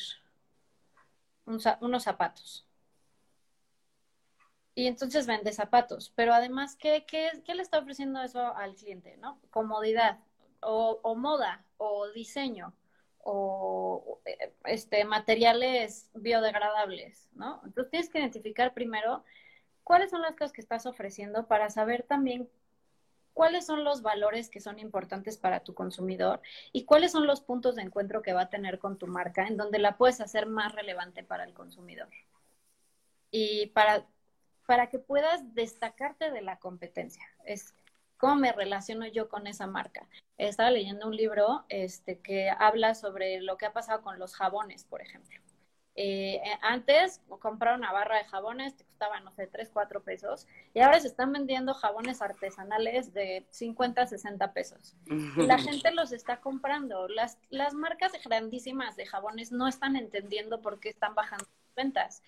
[1.44, 2.67] unos zapatos
[4.78, 6.12] y entonces vende zapatos.
[6.14, 9.16] Pero además, ¿qué, qué, qué le está ofreciendo eso al cliente?
[9.16, 9.40] ¿no?
[9.50, 10.20] Comodidad,
[10.60, 12.72] o, moda, o diseño,
[13.18, 14.20] o
[14.66, 17.60] este, materiales biodegradables, ¿no?
[17.64, 19.24] Entonces tienes que identificar primero
[19.82, 22.48] cuáles son las cosas que estás ofreciendo para saber también
[23.34, 27.74] cuáles son los valores que son importantes para tu consumidor y cuáles son los puntos
[27.74, 30.72] de encuentro que va a tener con tu marca en donde la puedes hacer más
[30.72, 32.10] relevante para el consumidor.
[33.32, 34.06] Y para
[34.68, 37.24] para que puedas destacarte de la competencia.
[37.46, 37.72] Es
[38.18, 40.06] cómo me relaciono yo con esa marca.
[40.36, 44.84] Estaba leyendo un libro este, que habla sobre lo que ha pasado con los jabones,
[44.84, 45.40] por ejemplo.
[45.94, 50.46] Eh, eh, antes comprar una barra de jabones te costaba, no sé, 3, 4 pesos
[50.74, 54.98] y ahora se están vendiendo jabones artesanales de 50, 60 pesos.
[55.06, 57.08] Y la gente los está comprando.
[57.08, 62.22] Las, las marcas grandísimas de jabones no están entendiendo por qué están bajando sus ventas.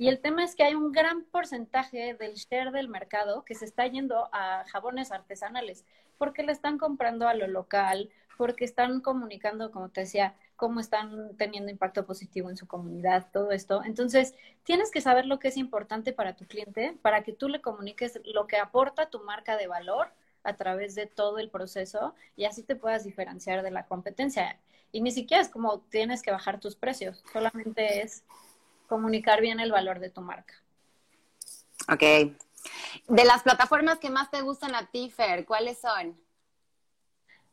[0.00, 3.66] Y el tema es que hay un gran porcentaje del share del mercado que se
[3.66, 5.84] está yendo a jabones artesanales,
[6.16, 8.08] porque le están comprando a lo local,
[8.38, 13.50] porque están comunicando, como te decía, cómo están teniendo impacto positivo en su comunidad, todo
[13.50, 13.82] esto.
[13.84, 17.60] Entonces, tienes que saber lo que es importante para tu cliente, para que tú le
[17.60, 22.46] comuniques lo que aporta tu marca de valor a través de todo el proceso y
[22.46, 24.58] así te puedas diferenciar de la competencia.
[24.92, 28.24] Y ni siquiera es como tienes que bajar tus precios, solamente es
[28.90, 30.52] comunicar bien el valor de tu marca.
[31.88, 32.02] Ok.
[33.06, 36.20] De las plataformas que más te gustan a ti, Fer, ¿cuáles son?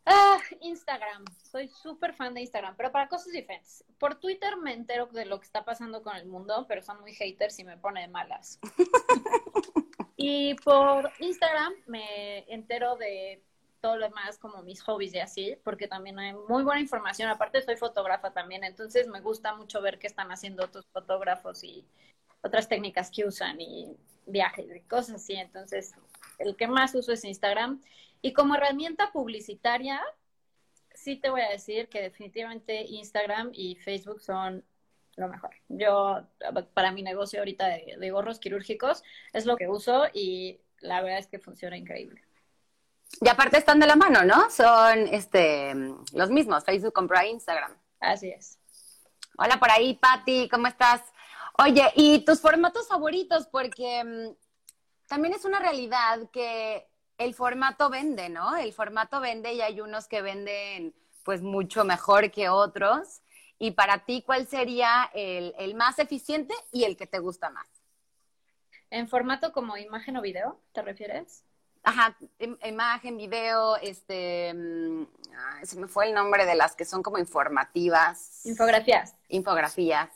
[0.04, 1.26] Ah, Instagram.
[1.52, 3.86] Soy súper fan de Instagram, pero para cosas diferentes.
[4.00, 7.14] Por Twitter me entero de lo que está pasando con el mundo, pero son muy
[7.14, 8.60] haters y me pone de malas.
[10.18, 13.44] y por Instagram me entero de
[13.82, 17.30] todo lo demás, como mis hobbies y así, porque también hay muy buena información.
[17.30, 21.86] Aparte, soy fotógrafa también, entonces me gusta mucho ver qué están haciendo otros fotógrafos y
[22.42, 25.34] otras técnicas que usan y viajes y cosas así.
[25.34, 25.94] Entonces,
[26.40, 27.82] el que más uso es Instagram.
[28.22, 30.02] Y como herramienta publicitaria,
[30.94, 34.64] sí te voy a decir que definitivamente Instagram y Facebook son
[35.16, 35.52] lo mejor.
[35.68, 36.28] Yo,
[36.74, 41.28] para mi negocio ahorita de, gorros quirúrgicos, es lo que uso y la verdad es
[41.28, 42.22] que funciona increíble.
[43.22, 44.50] Y aparte están de la mano, ¿no?
[44.50, 45.74] Son este
[46.14, 47.76] los mismos, Facebook compra Instagram.
[48.00, 48.60] Así es.
[49.38, 51.02] Hola por ahí, Patti, ¿cómo estás?
[51.60, 53.48] Oye, ¿y tus formatos favoritos?
[53.48, 58.56] Porque mm, también es una realidad que el formato vende, ¿no?
[58.56, 60.94] El formato vende y hay unos que venden
[61.24, 63.22] pues mucho mejor que otros.
[63.60, 67.68] Y para ti, ¿cuál sería el, más eficiente y el que te gusta más?
[68.92, 71.44] ¿En formato como imagen o video, te refieres?
[71.88, 72.18] Ajá,
[72.66, 75.08] imagen, video, este, mm,
[75.64, 78.46] se me fue el nombre de las que son como informativas.
[78.46, 79.16] Infografías.
[79.30, 80.10] Infografías.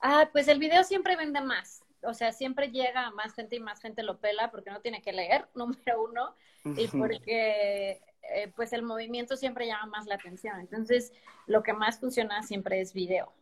[0.00, 3.60] Ah, pues el video siempre vende más o sea, siempre llega a más gente y
[3.60, 8.72] más gente lo pela porque no tiene que leer, número uno, y porque eh, pues
[8.72, 10.60] el movimiento siempre llama más la atención.
[10.60, 11.12] Entonces,
[11.46, 13.32] lo que más funciona siempre es video.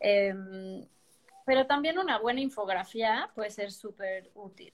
[0.00, 0.86] Em,
[1.46, 4.72] pero también una buena infografía puede ser súper útil.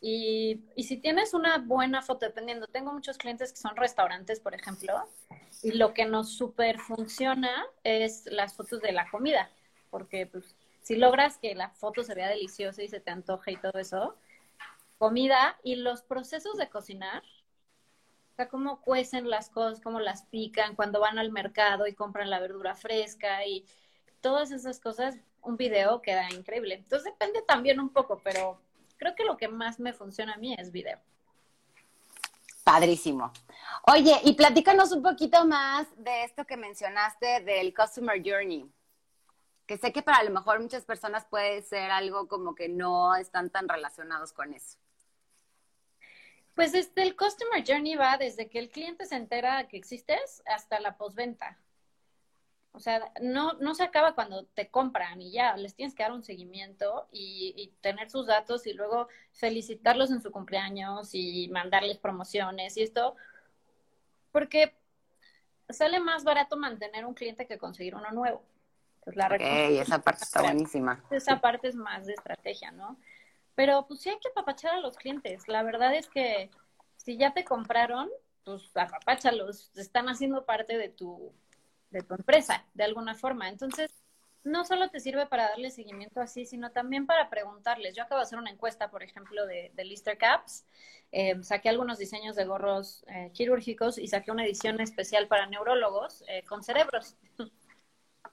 [0.00, 5.06] Y, si tienes una buena foto, dependiendo, tengo muchos clientes que son restaurantes, por ejemplo,
[5.62, 9.50] y lo que nos súper funciona es las fotos de la comida,
[9.90, 13.56] porque pues si logras que la foto se vea deliciosa y se te antoje y
[13.56, 14.16] todo eso,
[14.96, 17.22] comida y los procesos de cocinar,
[18.32, 22.30] o sea, cómo cuecen las cosas, cómo las pican, cuando van al mercado y compran
[22.30, 23.66] la verdura fresca y
[24.22, 26.74] todas esas cosas, un video queda increíble.
[26.76, 28.58] Entonces depende también un poco, pero
[29.00, 31.00] creo que lo que más me funciona a mí es video.
[32.62, 33.32] Padrísimo.
[33.88, 38.70] Oye, y platícanos un poquito más de esto que mencionaste del Customer Journey
[39.70, 43.50] que sé que para lo mejor muchas personas puede ser algo como que no están
[43.50, 44.76] tan relacionados con eso.
[46.56, 50.80] Pues este, el Customer Journey va desde que el cliente se entera que existes hasta
[50.80, 51.56] la postventa.
[52.72, 56.12] O sea, no, no se acaba cuando te compran y ya, les tienes que dar
[56.12, 61.98] un seguimiento y, y, tener sus datos y luego felicitarlos en su cumpleaños y mandarles
[61.98, 63.16] promociones y esto,
[64.30, 64.74] porque
[65.68, 68.42] sale más barato mantener un cliente que conseguir uno nuevo.
[69.06, 71.02] La esa parte está buenísima.
[71.10, 72.98] Esa parte es más de estrategia, ¿no?
[73.54, 75.48] Pero pues sí hay que apapachar a los clientes.
[75.48, 76.50] La verdad es que
[76.96, 78.08] si ya te compraron,
[78.44, 81.32] pues apapáchalos, están haciendo parte de tu,
[81.90, 83.48] de tu empresa, de alguna forma.
[83.48, 83.90] Entonces,
[84.42, 87.94] no solo te sirve para darle seguimiento así, sino también para preguntarles.
[87.94, 90.64] Yo acabo de hacer una encuesta, por ejemplo, de, de Lister Caps.
[91.12, 96.24] Eh, saqué algunos diseños de gorros eh, quirúrgicos y saqué una edición especial para neurólogos
[96.28, 97.16] eh, con cerebros.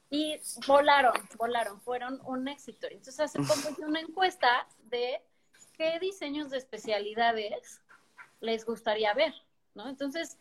[0.10, 2.88] y volaron, volaron, fueron un éxito.
[2.90, 5.22] Entonces hace poco hice una encuesta de
[5.74, 7.82] qué diseños de especialidades
[8.40, 9.34] les gustaría ver,
[9.74, 9.90] ¿no?
[9.90, 10.38] Entonces,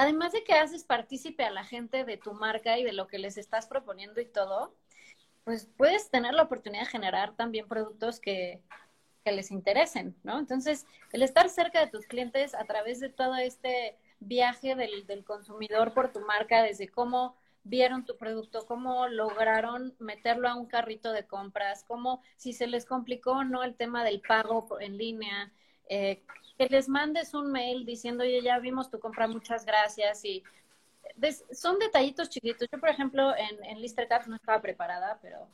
[0.00, 3.18] además de que haces partícipe a la gente de tu marca y de lo que
[3.18, 4.74] les estás proponiendo y todo,
[5.44, 8.62] pues puedes tener la oportunidad de generar también productos que,
[9.26, 10.40] les interesen, ¿no?
[10.40, 15.24] Entonces, el estar cerca de tus clientes a través de todo este viaje del, del
[15.24, 21.12] consumidor por tu marca, desde cómo vieron tu producto, cómo lograron meterlo a un carrito
[21.12, 25.52] de compras, cómo si se les complicó o no el tema del pago en línea,
[25.90, 26.22] eh,
[26.56, 30.42] que les mandes un mail diciendo, oye, ya vimos tu compra, muchas gracias y
[31.52, 32.68] son detallitos chiquitos.
[32.70, 33.78] Yo, por ejemplo, en, en
[34.28, 35.48] no estaba preparada, pero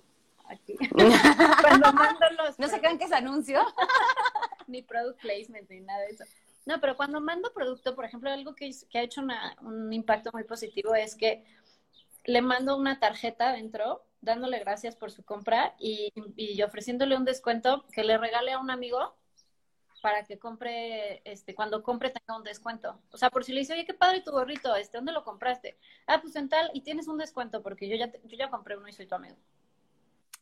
[0.45, 0.77] aquí.
[1.63, 2.59] Cuando mando los...
[2.59, 3.61] ¿No se crean que es anuncio?
[4.67, 6.25] ni product placement, ni nada de eso.
[6.67, 9.23] No, pero cuando mando producto, por ejemplo, algo que, que ha hecho
[9.63, 11.45] un impacto muy positivo es que
[12.25, 17.87] le mando una tarjeta dentro dándole gracias por su compra y, y ofreciéndole un descuento
[17.93, 19.15] que le regale a un amigo
[20.07, 22.97] para que compre, este, cuando compre tenga un descuento.
[23.11, 25.77] O sea, por si le dice, oye, qué padre tu gorrito, este, ¿dónde lo compraste?
[26.07, 28.87] Ah, pues en tal, y tienes un descuento porque yo ya, yo ya compré uno
[28.87, 29.35] y soy tu amigo.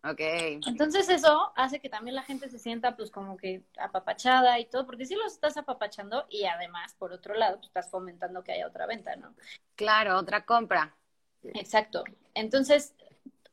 [0.06, 0.20] Ok.
[0.66, 4.84] Entonces eso hace que también la gente se sienta pues como que apapachada y todo,
[4.84, 8.66] porque si los estás apapachando y además, por otro lado, pues, estás fomentando que haya
[8.66, 9.34] otra venta, ¿no?
[9.76, 10.94] Claro, otra compra.
[11.42, 12.04] Exacto.
[12.34, 12.94] Entonces,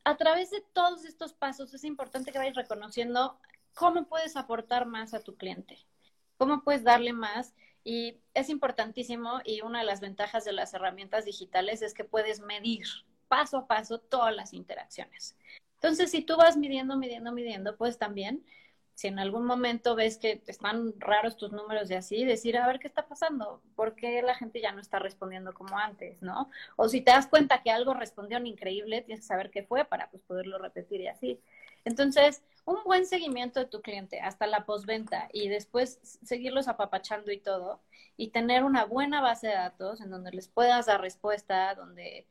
[0.04, 3.40] a través de todos estos pasos es importante que vayas reconociendo
[3.74, 5.80] cómo puedes aportar más a tu cliente,
[6.42, 7.54] cómo puedes darle más.
[7.84, 12.40] Y es importantísimo y una de las ventajas de las herramientas digitales es que puedes
[12.40, 12.84] medir
[13.28, 15.36] paso a paso todas las interacciones.
[15.76, 18.44] Entonces, si tú vas midiendo, midiendo, midiendo, pues también,
[18.96, 22.80] si en algún momento ves que están raros tus números de así, decir, a ver
[22.80, 26.50] qué está pasando, por qué la gente ya no está respondiendo como antes, ¿no?
[26.76, 30.10] O si te das cuenta que algo respondió increíble, tienes que saber qué fue para
[30.10, 31.40] pues, poderlo repetir y así.
[31.86, 37.40] Entonces, un buen seguimiento de tu cliente hasta la postventa y después seguirlos apapachando y
[37.40, 37.82] todo,
[38.18, 42.28] y tener una buena base de datos en donde les puedas dar respuesta, donde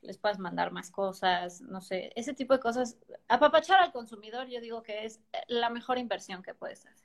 [0.00, 2.96] les puedas mandar más cosas, no sé, ese tipo de cosas.
[3.28, 7.04] Apapachar al consumidor, yo digo que es la mejor inversión que puedes hacer.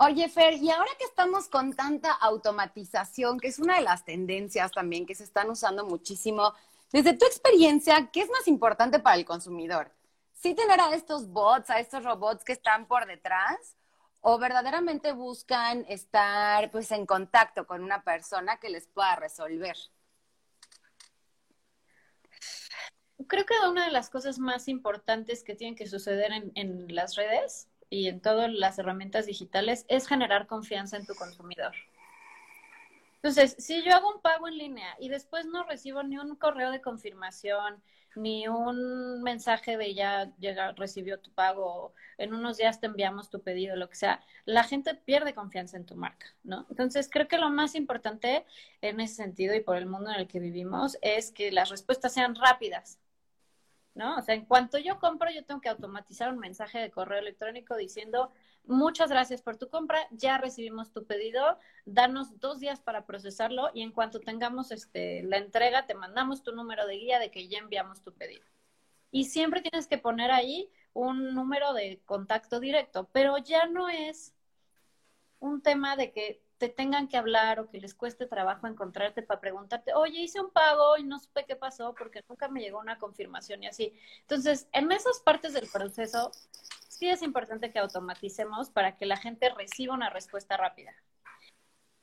[0.00, 4.70] Oye, Fer, y ahora que estamos con tanta automatización, que es una de las tendencias
[4.70, 6.54] también que se están usando muchísimo,
[6.92, 9.90] desde tu experiencia, ¿qué es más importante para el consumidor?
[10.38, 13.76] ¿Sí tener a estos bots, a estos robots que están por detrás?
[14.20, 19.76] ¿O verdaderamente buscan estar pues en contacto con una persona que les pueda resolver?
[23.26, 27.68] creo que una de las cosas más importantes que tienen que suceder en, las redes
[27.90, 31.74] y en todas las herramientas digitales es generar confianza en tu consumidor.
[33.16, 36.70] Entonces, si yo hago un pago en línea y después no recibo ni un correo
[36.70, 37.82] de confirmación,
[38.18, 43.42] ni un mensaje de ya llega, recibió tu pago, en unos días te enviamos tu
[43.42, 46.66] pedido, lo que sea, la gente pierde confianza en tu marca, ¿no?
[46.68, 48.44] Entonces, creo que lo más importante
[48.80, 52.12] en ese sentido y por el mundo en el que vivimos es que las respuestas
[52.12, 52.98] sean rápidas,
[53.94, 54.16] ¿no?
[54.16, 57.76] O sea, en cuanto yo compro, yo tengo que automatizar un mensaje de correo electrónico
[57.76, 58.32] diciendo,
[58.68, 63.82] muchas gracias por tu compra, ya recibimos tu pedido, danos dos días para procesarlo y
[63.82, 67.58] en cuanto tengamos este, la entrega, te mandamos tu número de guía de que ya
[67.58, 68.44] enviamos tu pedido.
[69.10, 74.34] Y siempre tienes que poner ahí un número de contacto directo, pero ya no es
[75.40, 79.40] un tema de que te tengan que hablar o que les cueste trabajo encontrarte para
[79.40, 82.98] preguntarte, oye, hice un pago y no supe qué pasó porque nunca me llegó una
[82.98, 83.92] confirmación y así.
[84.22, 86.32] Entonces, en esas partes del proceso,
[86.98, 90.92] sí es importante que automaticemos para que la gente reciba una respuesta rápida.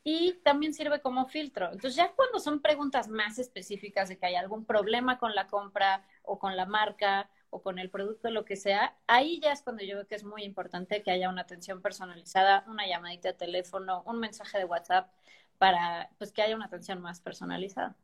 [0.04, 1.66] Y también sirve como filtro.
[1.66, 6.06] Entonces, ya cuando son preguntas más específicas de que hay algún problema con la compra
[6.24, 9.84] o con la marca o con el producto, lo que sea, ahí ya es cuando
[9.84, 14.04] yo veo que es muy importante que haya una atención personalizada, una llamadita de teléfono,
[14.06, 15.12] un mensaje de WhatsApp
[15.58, 17.96] para pues que haya una atención más personalizada.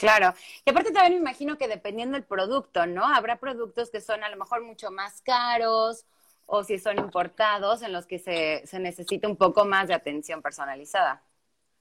[0.00, 0.32] Claro,
[0.64, 3.04] y aparte también me imagino que dependiendo del producto, ¿no?
[3.04, 6.06] Habrá productos que son a lo mejor mucho más caros
[6.46, 10.40] o si son importados en los que se, se necesita un poco más de atención
[10.40, 11.22] personalizada.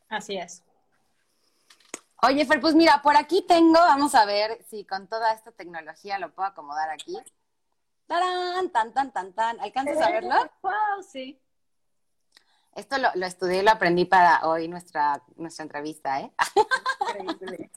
[0.09, 0.63] Así es.
[2.21, 6.19] Oye, Fer, pues mira, por aquí tengo, vamos a ver si con toda esta tecnología
[6.19, 7.17] lo puedo acomodar aquí.
[8.05, 8.69] ¡Tarán!
[8.69, 9.61] Tan, tan, tan, tan.
[9.61, 10.35] ¿Alcanzas a verlo?
[10.61, 11.03] ¡Wow!
[11.09, 11.39] Sí.
[12.75, 16.33] Esto lo, lo estudié y lo aprendí para hoy nuestra, nuestra entrevista, ¿eh?
[17.21, 17.71] Increíble.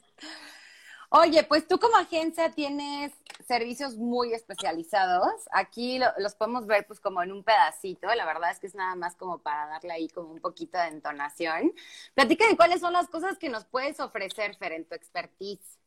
[1.15, 3.13] Oye, pues tú como agencia tienes
[3.47, 5.31] servicios muy especializados.
[5.51, 8.07] Aquí los podemos ver pues como en un pedacito.
[8.15, 10.87] La verdad es que es nada más como para darle ahí como un poquito de
[10.87, 11.75] entonación.
[12.15, 15.79] Platícame cuáles son las cosas que nos puedes ofrecer, Fer, en tu expertise.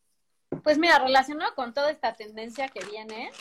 [0.63, 3.31] Pues mira, relacionado con toda esta tendencia que viene,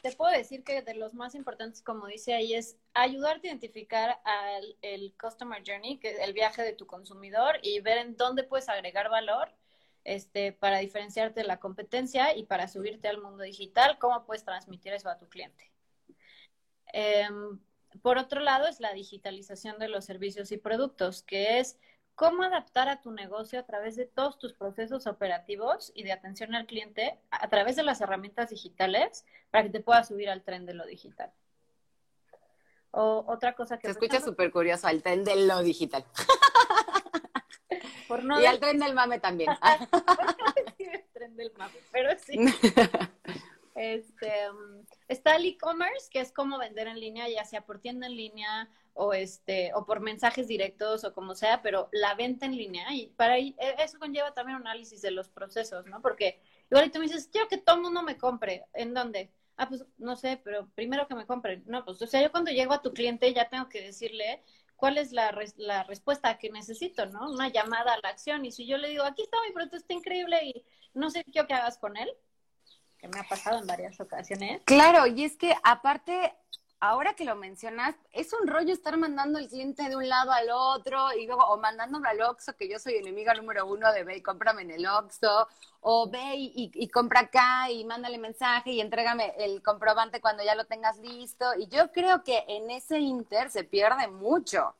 [0.00, 4.22] te puedo decir que de los más importantes, como dice ahí, es ayudarte a identificar
[4.24, 8.42] al, el Customer Journey, que es el viaje de tu consumidor, y ver en dónde
[8.42, 9.52] puedes agregar valor
[10.04, 14.92] este, para diferenciarte de la competencia y para subirte al mundo digital, cómo puedes transmitir
[14.92, 15.70] eso a tu cliente.
[16.92, 17.58] Em,
[18.02, 21.78] por otro lado, es la digitalización de los servicios y productos, que es
[22.14, 26.54] cómo adaptar a tu negocio a través de todos tus procesos operativos y de atención
[26.54, 30.66] al cliente a través de las herramientas digitales para que te puedas subir al tren
[30.66, 31.32] de lo digital.
[32.90, 33.86] O otra cosa que...
[33.86, 36.04] Se escucha súper curioso, al tren de lo digital.
[38.40, 39.50] y al tren del mame también.
[40.78, 42.38] el tren del mame, pero sí.
[43.76, 48.08] Este, um, está el e-commerce, que es como vender en línea, ya sea por tienda
[48.08, 52.56] en línea o este o por mensajes directos o como sea, pero la venta en
[52.56, 56.02] línea y para e, eso conlleva también un análisis de los procesos, ¿no?
[56.02, 59.30] Porque igual tú me dices, quiero que todo el mundo me compre, ¿en dónde?
[59.56, 61.62] Ah, pues no sé, pero primero que me compren.
[61.66, 64.42] No, pues o sea, yo cuando llego a tu cliente ya tengo que decirle
[64.80, 67.30] cuál es la, la respuesta que necesito, ¿no?
[67.30, 68.44] Una llamada a la acción.
[68.44, 70.64] Y si yo le digo, aquí está mi producto, está increíble y
[70.94, 72.10] no sé qué hagas con él,
[72.98, 74.62] que me ha pasado en varias ocasiones.
[74.64, 76.34] Claro, y es que aparte
[76.80, 80.48] ahora que lo mencionas, es un rollo estar mandando el cliente de un lado al
[80.50, 84.16] otro y luego, o mandándome al Oxxo, que yo soy enemiga número uno de ve
[84.16, 85.46] y cómprame en el Oxxo,
[85.82, 90.64] o ve y, compra acá y mándale mensaje y entrégame el comprobante cuando ya lo
[90.64, 91.54] tengas listo.
[91.58, 94.74] Y yo creo que en ese inter se pierde mucho.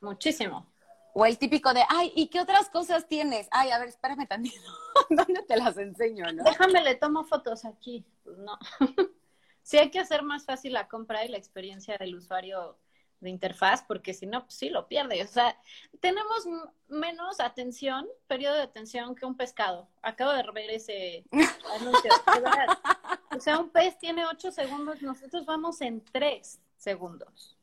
[0.00, 0.66] Muchísimo.
[1.14, 3.48] O el típico de, ay, ¿y qué otras cosas tienes?
[3.50, 4.60] Ay, a ver, espérame también.
[5.10, 6.44] ¿Dónde te las enseño, no?
[6.44, 8.04] Déjame, le tomo fotos aquí.
[8.22, 8.58] Pues no.
[9.66, 12.78] sí hay que hacer más fácil la compra y la experiencia del usuario
[13.18, 15.24] de interfaz, porque si no, pues sí lo pierde.
[15.24, 15.60] O sea,
[15.98, 16.46] tenemos
[16.86, 19.88] menos atención, periodo de atención que un pescado.
[20.02, 21.24] Acabo de ver ese
[21.80, 22.12] anuncio.
[23.36, 27.56] O sea, un pez tiene ocho segundos, nosotros vamos en tres segundos.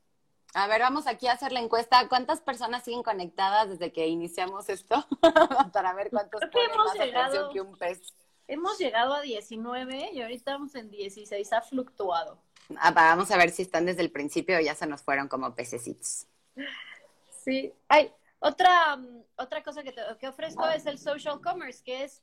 [0.52, 2.06] A ver, vamos aquí a hacer la encuesta.
[2.10, 5.06] ¿Cuántas personas siguen conectadas desde que iniciamos esto?
[5.72, 8.12] Para ver cuántos ponen más atención que un pez.
[8.46, 12.38] Hemos llegado a 19 y ahorita estamos en 16, ha fluctuado.
[12.76, 15.54] Ah, vamos a ver si están desde el principio o ya se nos fueron como
[15.54, 16.26] pececitos.
[17.42, 18.98] Sí, hay otra,
[19.36, 22.22] otra cosa que, que ofrezco es el social commerce, que es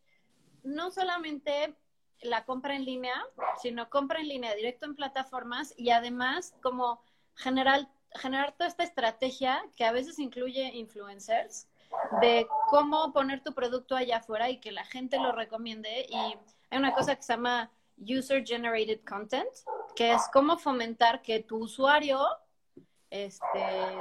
[0.63, 1.75] no solamente
[2.21, 3.15] la compra en línea,
[3.61, 7.03] sino compra en línea directo en plataformas y además como
[7.35, 11.67] generar, generar toda esta estrategia que a veces incluye influencers
[12.21, 16.05] de cómo poner tu producto allá afuera y que la gente lo recomiende.
[16.09, 16.15] Y
[16.69, 19.49] hay una cosa que se llama User Generated Content,
[19.95, 22.25] que es cómo fomentar que tu usuario
[23.09, 23.97] este,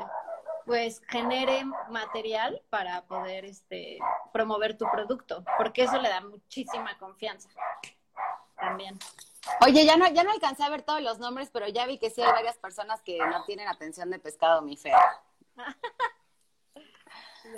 [0.65, 3.99] pues genere material para poder este,
[4.33, 7.49] promover tu producto, porque eso le da muchísima confianza
[8.57, 8.99] también.
[9.67, 12.11] Oye, ya no, ya no alcancé a ver todos los nombres, pero ya vi que
[12.11, 14.93] sí hay varias personas que no tienen atención de pescado, mi fe.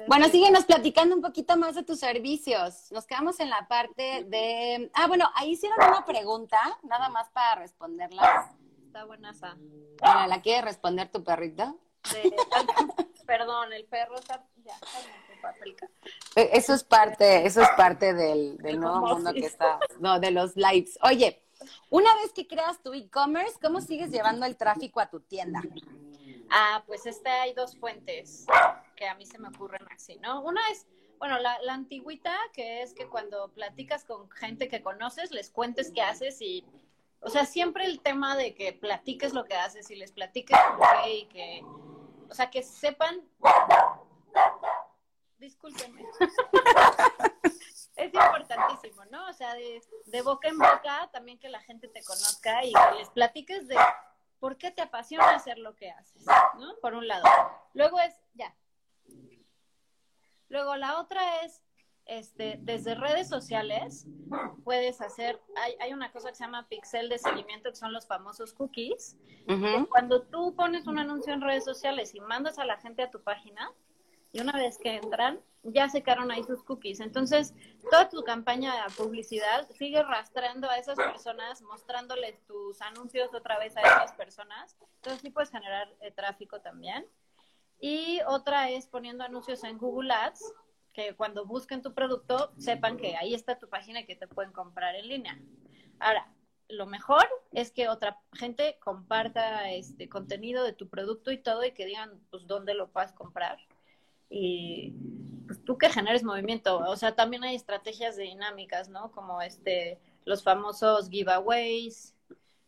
[0.06, 2.90] Bueno, síguenos platicando un poquito más de tus servicios.
[2.92, 4.90] Nos quedamos en la parte de...
[4.94, 8.54] Ah, bueno, ahí hicieron una pregunta, nada más para responderla.
[8.86, 9.56] Está buena esa.
[10.00, 11.78] ¿La quiere responder tu perrito?
[13.26, 14.44] Perdón, el perro está...
[14.64, 14.74] Ya,
[16.36, 20.30] e, eso es parte, eso es parte del, del nuevo mundo que está, no, de
[20.30, 20.98] los lives.
[21.02, 21.42] Oye,
[21.90, 25.60] una vez que creas tu e-commerce, ¿cómo sigues llevando el tráfico a tu tienda?
[26.50, 28.46] Ah, pues este hay dos fuentes
[29.02, 30.42] que a mí se me ocurren así, ¿no?
[30.42, 30.86] Una es,
[31.18, 35.90] bueno, la, la antigüita, que es que cuando platicas con gente que conoces, les cuentes
[35.92, 36.64] qué haces y,
[37.18, 40.86] o sea, siempre el tema de que platiques lo que haces y les platiques por
[41.02, 41.64] qué y que,
[42.30, 43.28] o sea, que sepan,
[45.38, 46.06] discúlpenme.
[47.96, 49.28] es importantísimo, ¿no?
[49.28, 52.98] O sea, de, de, boca en boca también que la gente te conozca y que
[52.98, 53.76] les platiques de
[54.38, 56.24] por qué te apasiona hacer lo que haces,
[56.56, 56.76] ¿no?
[56.80, 57.24] Por un lado.
[57.74, 58.54] Luego es, ya.
[60.52, 61.62] Luego la otra es,
[62.04, 64.06] este, desde redes sociales
[64.64, 68.06] puedes hacer, hay, hay una cosa que se llama pixel de seguimiento, que son los
[68.06, 69.16] famosos cookies.
[69.88, 73.22] Cuando tú pones un anuncio en redes sociales y mandas a la gente a tu
[73.22, 73.72] página,
[74.30, 77.00] y una vez que entran, ya secaron ahí sus cookies.
[77.00, 77.54] Entonces,
[77.90, 83.74] toda tu campaña de publicidad sigue rastrando a esas personas, mostrándoles tus anuncios otra vez
[83.76, 84.76] a esas personas.
[84.96, 87.06] Entonces, sí puedes generar eh, tráfico también.
[87.82, 90.54] Y otra es poniendo anuncios en Google Ads,
[90.92, 94.52] que cuando busquen tu producto sepan que ahí está tu página y que te pueden
[94.52, 95.36] comprar en línea.
[95.98, 96.32] Ahora,
[96.68, 101.72] lo mejor es que otra gente comparta este contenido de tu producto y todo y
[101.72, 103.58] que digan pues dónde lo puedes comprar
[104.30, 104.94] y
[105.46, 106.78] pues, tú que generes movimiento.
[106.78, 109.10] O sea, también hay estrategias dinámicas, ¿no?
[109.12, 112.14] Como este, los famosos giveaways,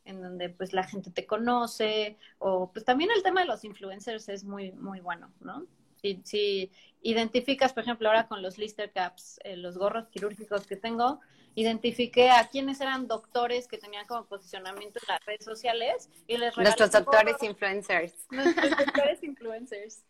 [0.04, 4.28] en donde pues la gente te conoce, o pues también el tema de los influencers
[4.28, 5.66] es muy, muy bueno, ¿no?
[6.00, 6.70] Si, si
[7.02, 11.20] identificas, por ejemplo, ahora con los Lister Caps, eh, los gorros quirúrgicos que tengo,
[11.54, 16.54] identifiqué a quienes eran doctores que tenían como posicionamiento en las redes sociales y les
[16.54, 18.14] regalé Nuestros doctores influencers.
[18.30, 20.04] Nuestros doctores influencers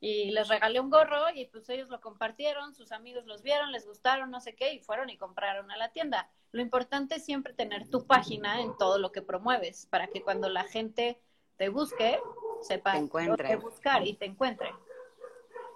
[0.00, 3.86] y les regalé un gorro y pues ellos lo compartieron, sus amigos los vieron, les
[3.86, 6.30] gustaron, no sé qué, y fueron y compraron a la tienda.
[6.52, 10.48] Lo importante es siempre tener tu página en todo lo que promueves, para que cuando
[10.48, 11.20] la gente
[11.56, 12.18] te busque,
[12.62, 14.72] sepa te buscar y te encuentre.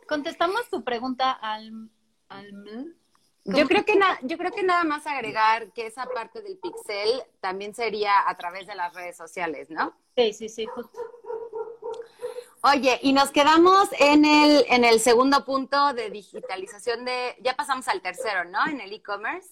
[0.09, 1.91] Contestamos tu pregunta al...
[3.45, 7.75] yo creo, que yo creo que nada más agregar que esa parte del pixel también
[7.75, 9.95] sería a través de las redes sociales, ¿no?
[10.17, 10.99] Sí, sí, sí, justo.
[12.67, 17.89] Oye, y nos quedamos en el, en el segundo punto de digitalización de, ya pasamos
[17.89, 18.67] al tercero, ¿no?
[18.67, 19.51] En el e-commerce.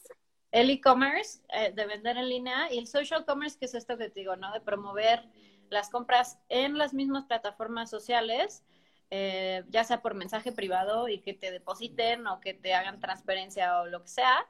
[0.51, 4.09] El e-commerce, eh, de vender en línea, y el social commerce, que es esto que
[4.09, 4.51] te digo, ¿no?
[4.55, 5.29] De promover
[5.69, 8.65] las compras en las mismas plataformas sociales,
[9.11, 13.83] eh, ya sea por mensaje privado y que te depositen o que te hagan transferencia
[13.83, 14.49] o lo que sea.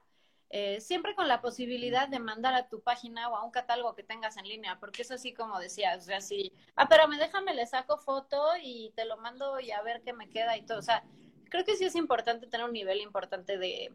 [0.55, 4.03] Eh, siempre con la posibilidad de mandar a tu página o a un catálogo que
[4.03, 7.55] tengas en línea, porque es así como decías, o sea, si, ah, pero me déjame,
[7.55, 10.79] le saco foto y te lo mando y a ver qué me queda y todo,
[10.79, 11.05] o sea,
[11.49, 13.95] creo que sí es importante tener un nivel importante de,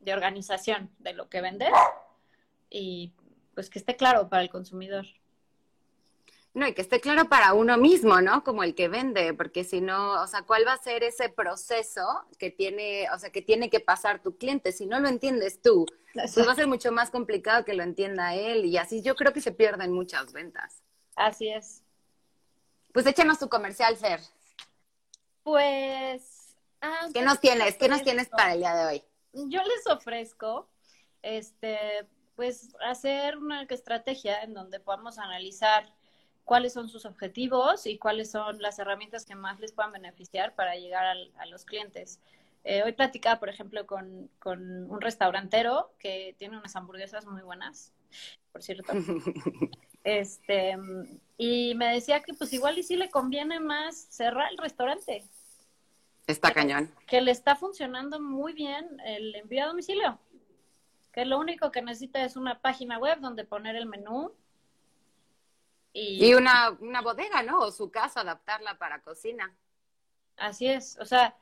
[0.00, 1.72] de organización de lo que vendes
[2.68, 3.14] y
[3.54, 5.06] pues que esté claro para el consumidor.
[6.54, 8.44] No, y que esté claro para uno mismo, ¿no?
[8.44, 12.06] Como el que vende, porque si no, o sea, ¿cuál va a ser ese proceso
[12.38, 14.70] que tiene, o sea, que tiene que pasar tu cliente?
[14.70, 18.36] Si no lo entiendes tú, pues va a ser mucho más complicado que lo entienda
[18.36, 20.84] él y así yo creo que se pierden muchas ventas.
[21.16, 21.82] Así es.
[22.92, 24.20] Pues échanos tu comercial, Fer.
[25.42, 26.54] Pues...
[26.80, 27.76] Ah, ¿Qué nos tienes?
[27.76, 29.04] ¿Qué nos tienes para el día de hoy?
[29.32, 30.68] Yo les ofrezco,
[31.20, 35.92] este, pues hacer una estrategia en donde podamos analizar
[36.44, 40.76] cuáles son sus objetivos y cuáles son las herramientas que más les puedan beneficiar para
[40.76, 42.20] llegar a los clientes.
[42.64, 47.92] Eh, hoy platicaba, por ejemplo, con, con, un restaurantero que tiene unas hamburguesas muy buenas,
[48.52, 48.92] por cierto.
[50.04, 50.76] este,
[51.36, 55.24] y me decía que pues igual y sí le conviene más cerrar el restaurante.
[56.26, 56.90] Está cañón.
[57.06, 60.18] Que le está funcionando muy bien el envío a domicilio.
[61.12, 64.32] Que lo único que necesita es una página web donde poner el menú,
[65.94, 67.60] y, una, una bodega, ¿no?
[67.60, 69.56] O su casa, adaptarla para cocina.
[70.36, 71.36] Así es, o sea,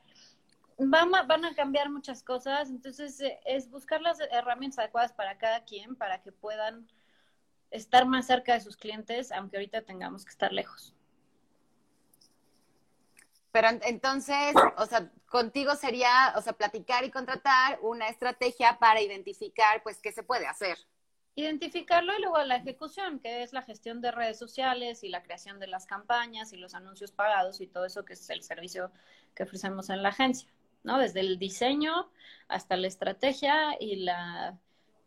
[0.76, 5.38] van a, van a cambiar muchas cosas, entonces eh, es buscar las herramientas adecuadas para
[5.38, 6.86] cada quien, para que puedan
[7.70, 10.94] estar más cerca de sus clientes, aunque ahorita tengamos que estar lejos.
[13.50, 19.82] Pero entonces, o sea, contigo sería, o sea, platicar y contratar una estrategia para identificar,
[19.82, 20.78] pues, qué se puede hacer.
[21.35, 25.59] Identificarlo y luego la ejecución, que es la gestión de redes sociales y la creación
[25.61, 28.91] de las campañas y los anuncios pagados y todo eso que es el servicio
[29.35, 30.49] que ofrecemos en la agencia,
[30.83, 30.99] ¿no?
[30.99, 32.11] Desde el diseño
[32.49, 34.59] hasta la estrategia y la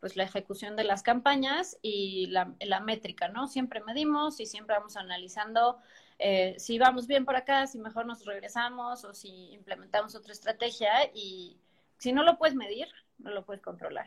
[0.05, 3.47] pues la ejecución de las campañas y la, métrica, ¿no?
[3.47, 5.79] Siempre medimos y siempre vamos analizando
[6.19, 10.91] eh, si vamos bien por acá, si mejor nos regresamos o si implementamos otra estrategia
[11.13, 11.57] y
[11.97, 14.05] si no lo puedes medir, no lo puedes controlar.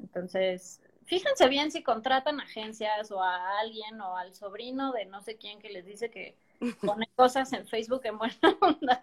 [0.00, 5.38] Entonces, fíjense bien si contratan agencias o a alguien o al sobrino de no sé
[5.38, 6.36] quién que les dice que
[6.82, 9.00] pone cosas en Facebook en buena onda,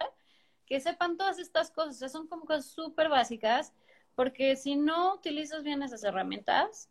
[0.66, 3.72] que sepan todas estas cosas, son como cosas súper básicas,
[4.14, 6.88] porque si no utilizas bien esas herramientas,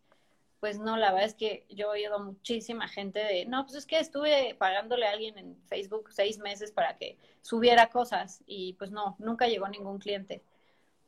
[0.59, 3.85] pues no, la verdad es que yo he oído muchísima gente de, no, pues es
[3.85, 8.91] que estuve pagándole a alguien en Facebook seis meses para que subiera cosas y pues
[8.91, 10.43] no, nunca llegó ningún cliente.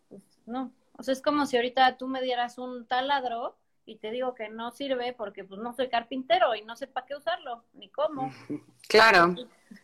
[0.08, 4.11] Pues, no, o sea, es como si ahorita tú me dieras un taladro y te
[4.11, 7.63] digo que no sirve porque pues no soy carpintero y no sé para qué usarlo,
[7.73, 8.31] ni cómo.
[8.88, 9.35] Claro.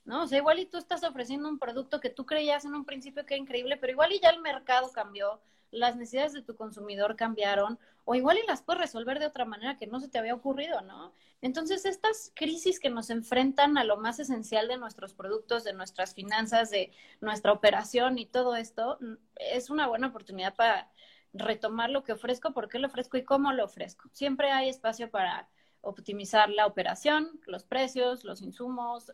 [0.04, 0.24] ¿No?
[0.24, 3.26] O sea, igual y tú estás ofreciendo un producto que tú creías en un principio
[3.26, 5.40] que era increíble, pero igual y ya el mercado cambió,
[5.72, 9.78] las necesidades de tu consumidor cambiaron, o igual y las puedes resolver de otra manera
[9.78, 11.14] que no se te había ocurrido, ¿no?
[11.42, 16.14] Entonces, estas crisis que nos enfrentan a lo más esencial de nuestros productos, de nuestras
[16.14, 16.92] finanzas, de
[17.22, 19.00] nuestra operación y todo esto,
[19.36, 20.92] es una buena oportunidad para
[21.34, 24.10] retomar lo que ofrezco, por qué lo ofrezco y cómo lo ofrezco.
[24.12, 25.48] Siempre hay espacio para,
[25.82, 29.12] optimizar la operación, los precios, los insumos,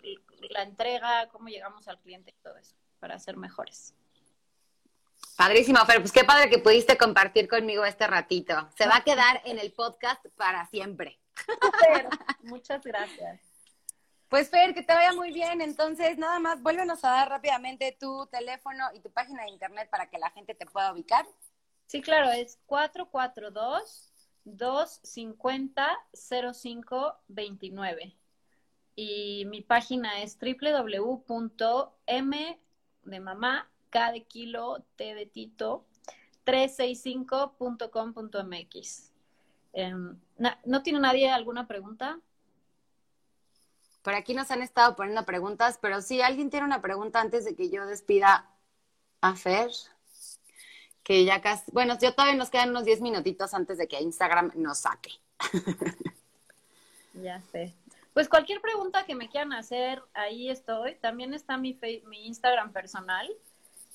[0.49, 3.93] la entrega, cómo llegamos al cliente y todo eso para ser mejores.
[5.35, 8.69] Padrísimo, Fer, pues qué padre que pudiste compartir conmigo este ratito.
[8.75, 11.19] Se va a quedar en el podcast para siempre.
[12.41, 13.39] Muchas gracias.
[14.29, 15.61] Pues Fer, que te vaya muy bien.
[15.61, 20.09] Entonces, nada más, vuélvenos a dar rápidamente tu teléfono y tu página de internet para
[20.09, 21.25] que la gente te pueda ubicar.
[21.87, 24.13] Sí, claro, es 442
[24.43, 28.15] 250 0529.
[28.95, 31.87] Y mi página es www.m
[33.07, 35.87] de mamá, K de kilo, T de Tito,
[36.45, 39.11] 365.com.mx.
[39.73, 40.17] Em,
[40.65, 42.19] ¿No tiene nadie alguna pregunta?
[44.01, 47.55] Por aquí nos han estado poniendo preguntas, pero si alguien tiene una pregunta antes de
[47.55, 48.49] que yo despida
[49.21, 49.71] a Fer,
[51.07, 54.51] que ya casi, bueno, yo todavía nos quedan unos 10 minutitos antes de que Instagram
[54.55, 55.11] nos saque.
[57.13, 57.73] ya sé.
[58.13, 60.95] Pues cualquier pregunta que me quieran hacer, ahí estoy.
[60.95, 63.25] También está mi, mi Instagram personal,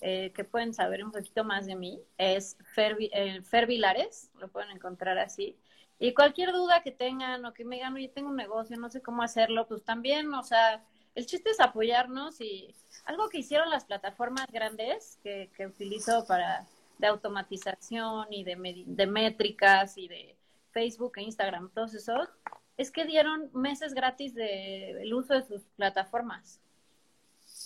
[0.00, 2.00] eh, que pueden saber un poquito más de mí.
[2.16, 5.54] Es Fer, eh, Fer Vilares, lo pueden encontrar así.
[5.98, 9.02] Y cualquier duda que tengan o que me digan, oye, tengo un negocio, no sé
[9.02, 10.82] cómo hacerlo, pues también, o sea,
[11.14, 16.66] el chiste es apoyarnos y algo que hicieron las plataformas grandes que, que utilizo para
[17.03, 20.36] de automatización y de, de métricas y de
[20.70, 22.28] Facebook e Instagram, todos esos,
[22.76, 26.61] es que dieron meses gratis del de, uso de sus plataformas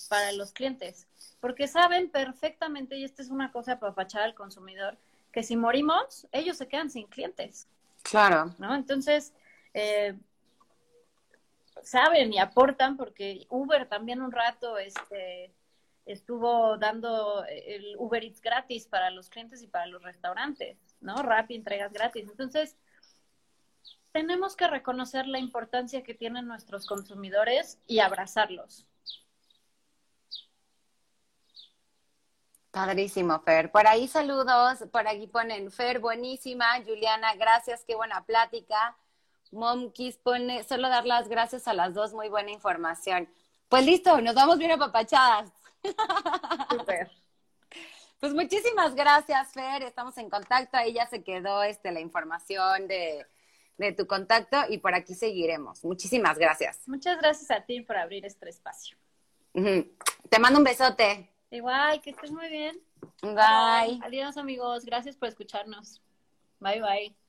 [0.08, 1.06] para los clientes,
[1.40, 4.96] porque saben perfectamente, y esta es una cosa para apapachar al consumidor,
[5.32, 7.68] que si morimos, ellos se quedan sin clientes.
[8.02, 8.54] Claro.
[8.58, 8.74] ¿No?
[8.74, 9.34] Entonces,
[9.74, 10.14] eh,
[11.82, 15.52] saben y aportan porque Uber también un rato este,
[16.06, 21.16] estuvo dando el Uber Eats gratis para los clientes y para los restaurantes, ¿no?
[21.16, 22.28] Rappi entregas gratis.
[22.30, 22.76] Entonces,
[24.12, 28.86] tenemos que reconocer la importancia que tienen nuestros consumidores y abrazarlos.
[32.70, 33.70] Padrísimo, Fer.
[33.72, 36.82] Por ahí saludos, por aquí ponen Fer, buenísima.
[36.84, 38.96] Juliana, gracias, qué buena plática.
[39.50, 43.28] Momkis pone, solo dar las gracias a las dos, muy buena información.
[43.68, 45.50] Pues listo, nos vamos bien apapachadas.
[46.70, 47.10] Super.
[48.20, 49.82] Pues muchísimas gracias, Fer.
[49.82, 50.76] Estamos en contacto.
[50.76, 53.26] Ahí ya se quedó este, la información de,
[53.78, 55.84] de tu contacto y por aquí seguiremos.
[55.84, 56.86] Muchísimas gracias.
[56.86, 58.96] Muchas gracias a ti por abrir este espacio.
[59.52, 61.30] Te mando un besote.
[61.50, 62.78] Igual, que estés muy bien.
[63.22, 64.00] Bye.
[64.02, 66.02] Adiós amigos, gracias por escucharnos.
[66.60, 67.25] Bye bye.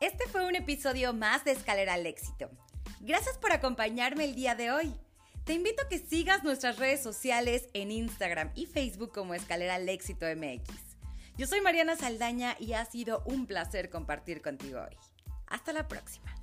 [0.00, 2.48] Este fue un episodio más de Escalera al Éxito.
[3.00, 4.94] Gracias por acompañarme el día de hoy.
[5.42, 9.88] Te invito a que sigas nuestras redes sociales en Instagram y Facebook como Escalera al
[9.88, 10.72] Éxito MX.
[11.36, 14.96] Yo soy Mariana Saldaña y ha sido un placer compartir contigo hoy.
[15.48, 16.37] Hasta la próxima.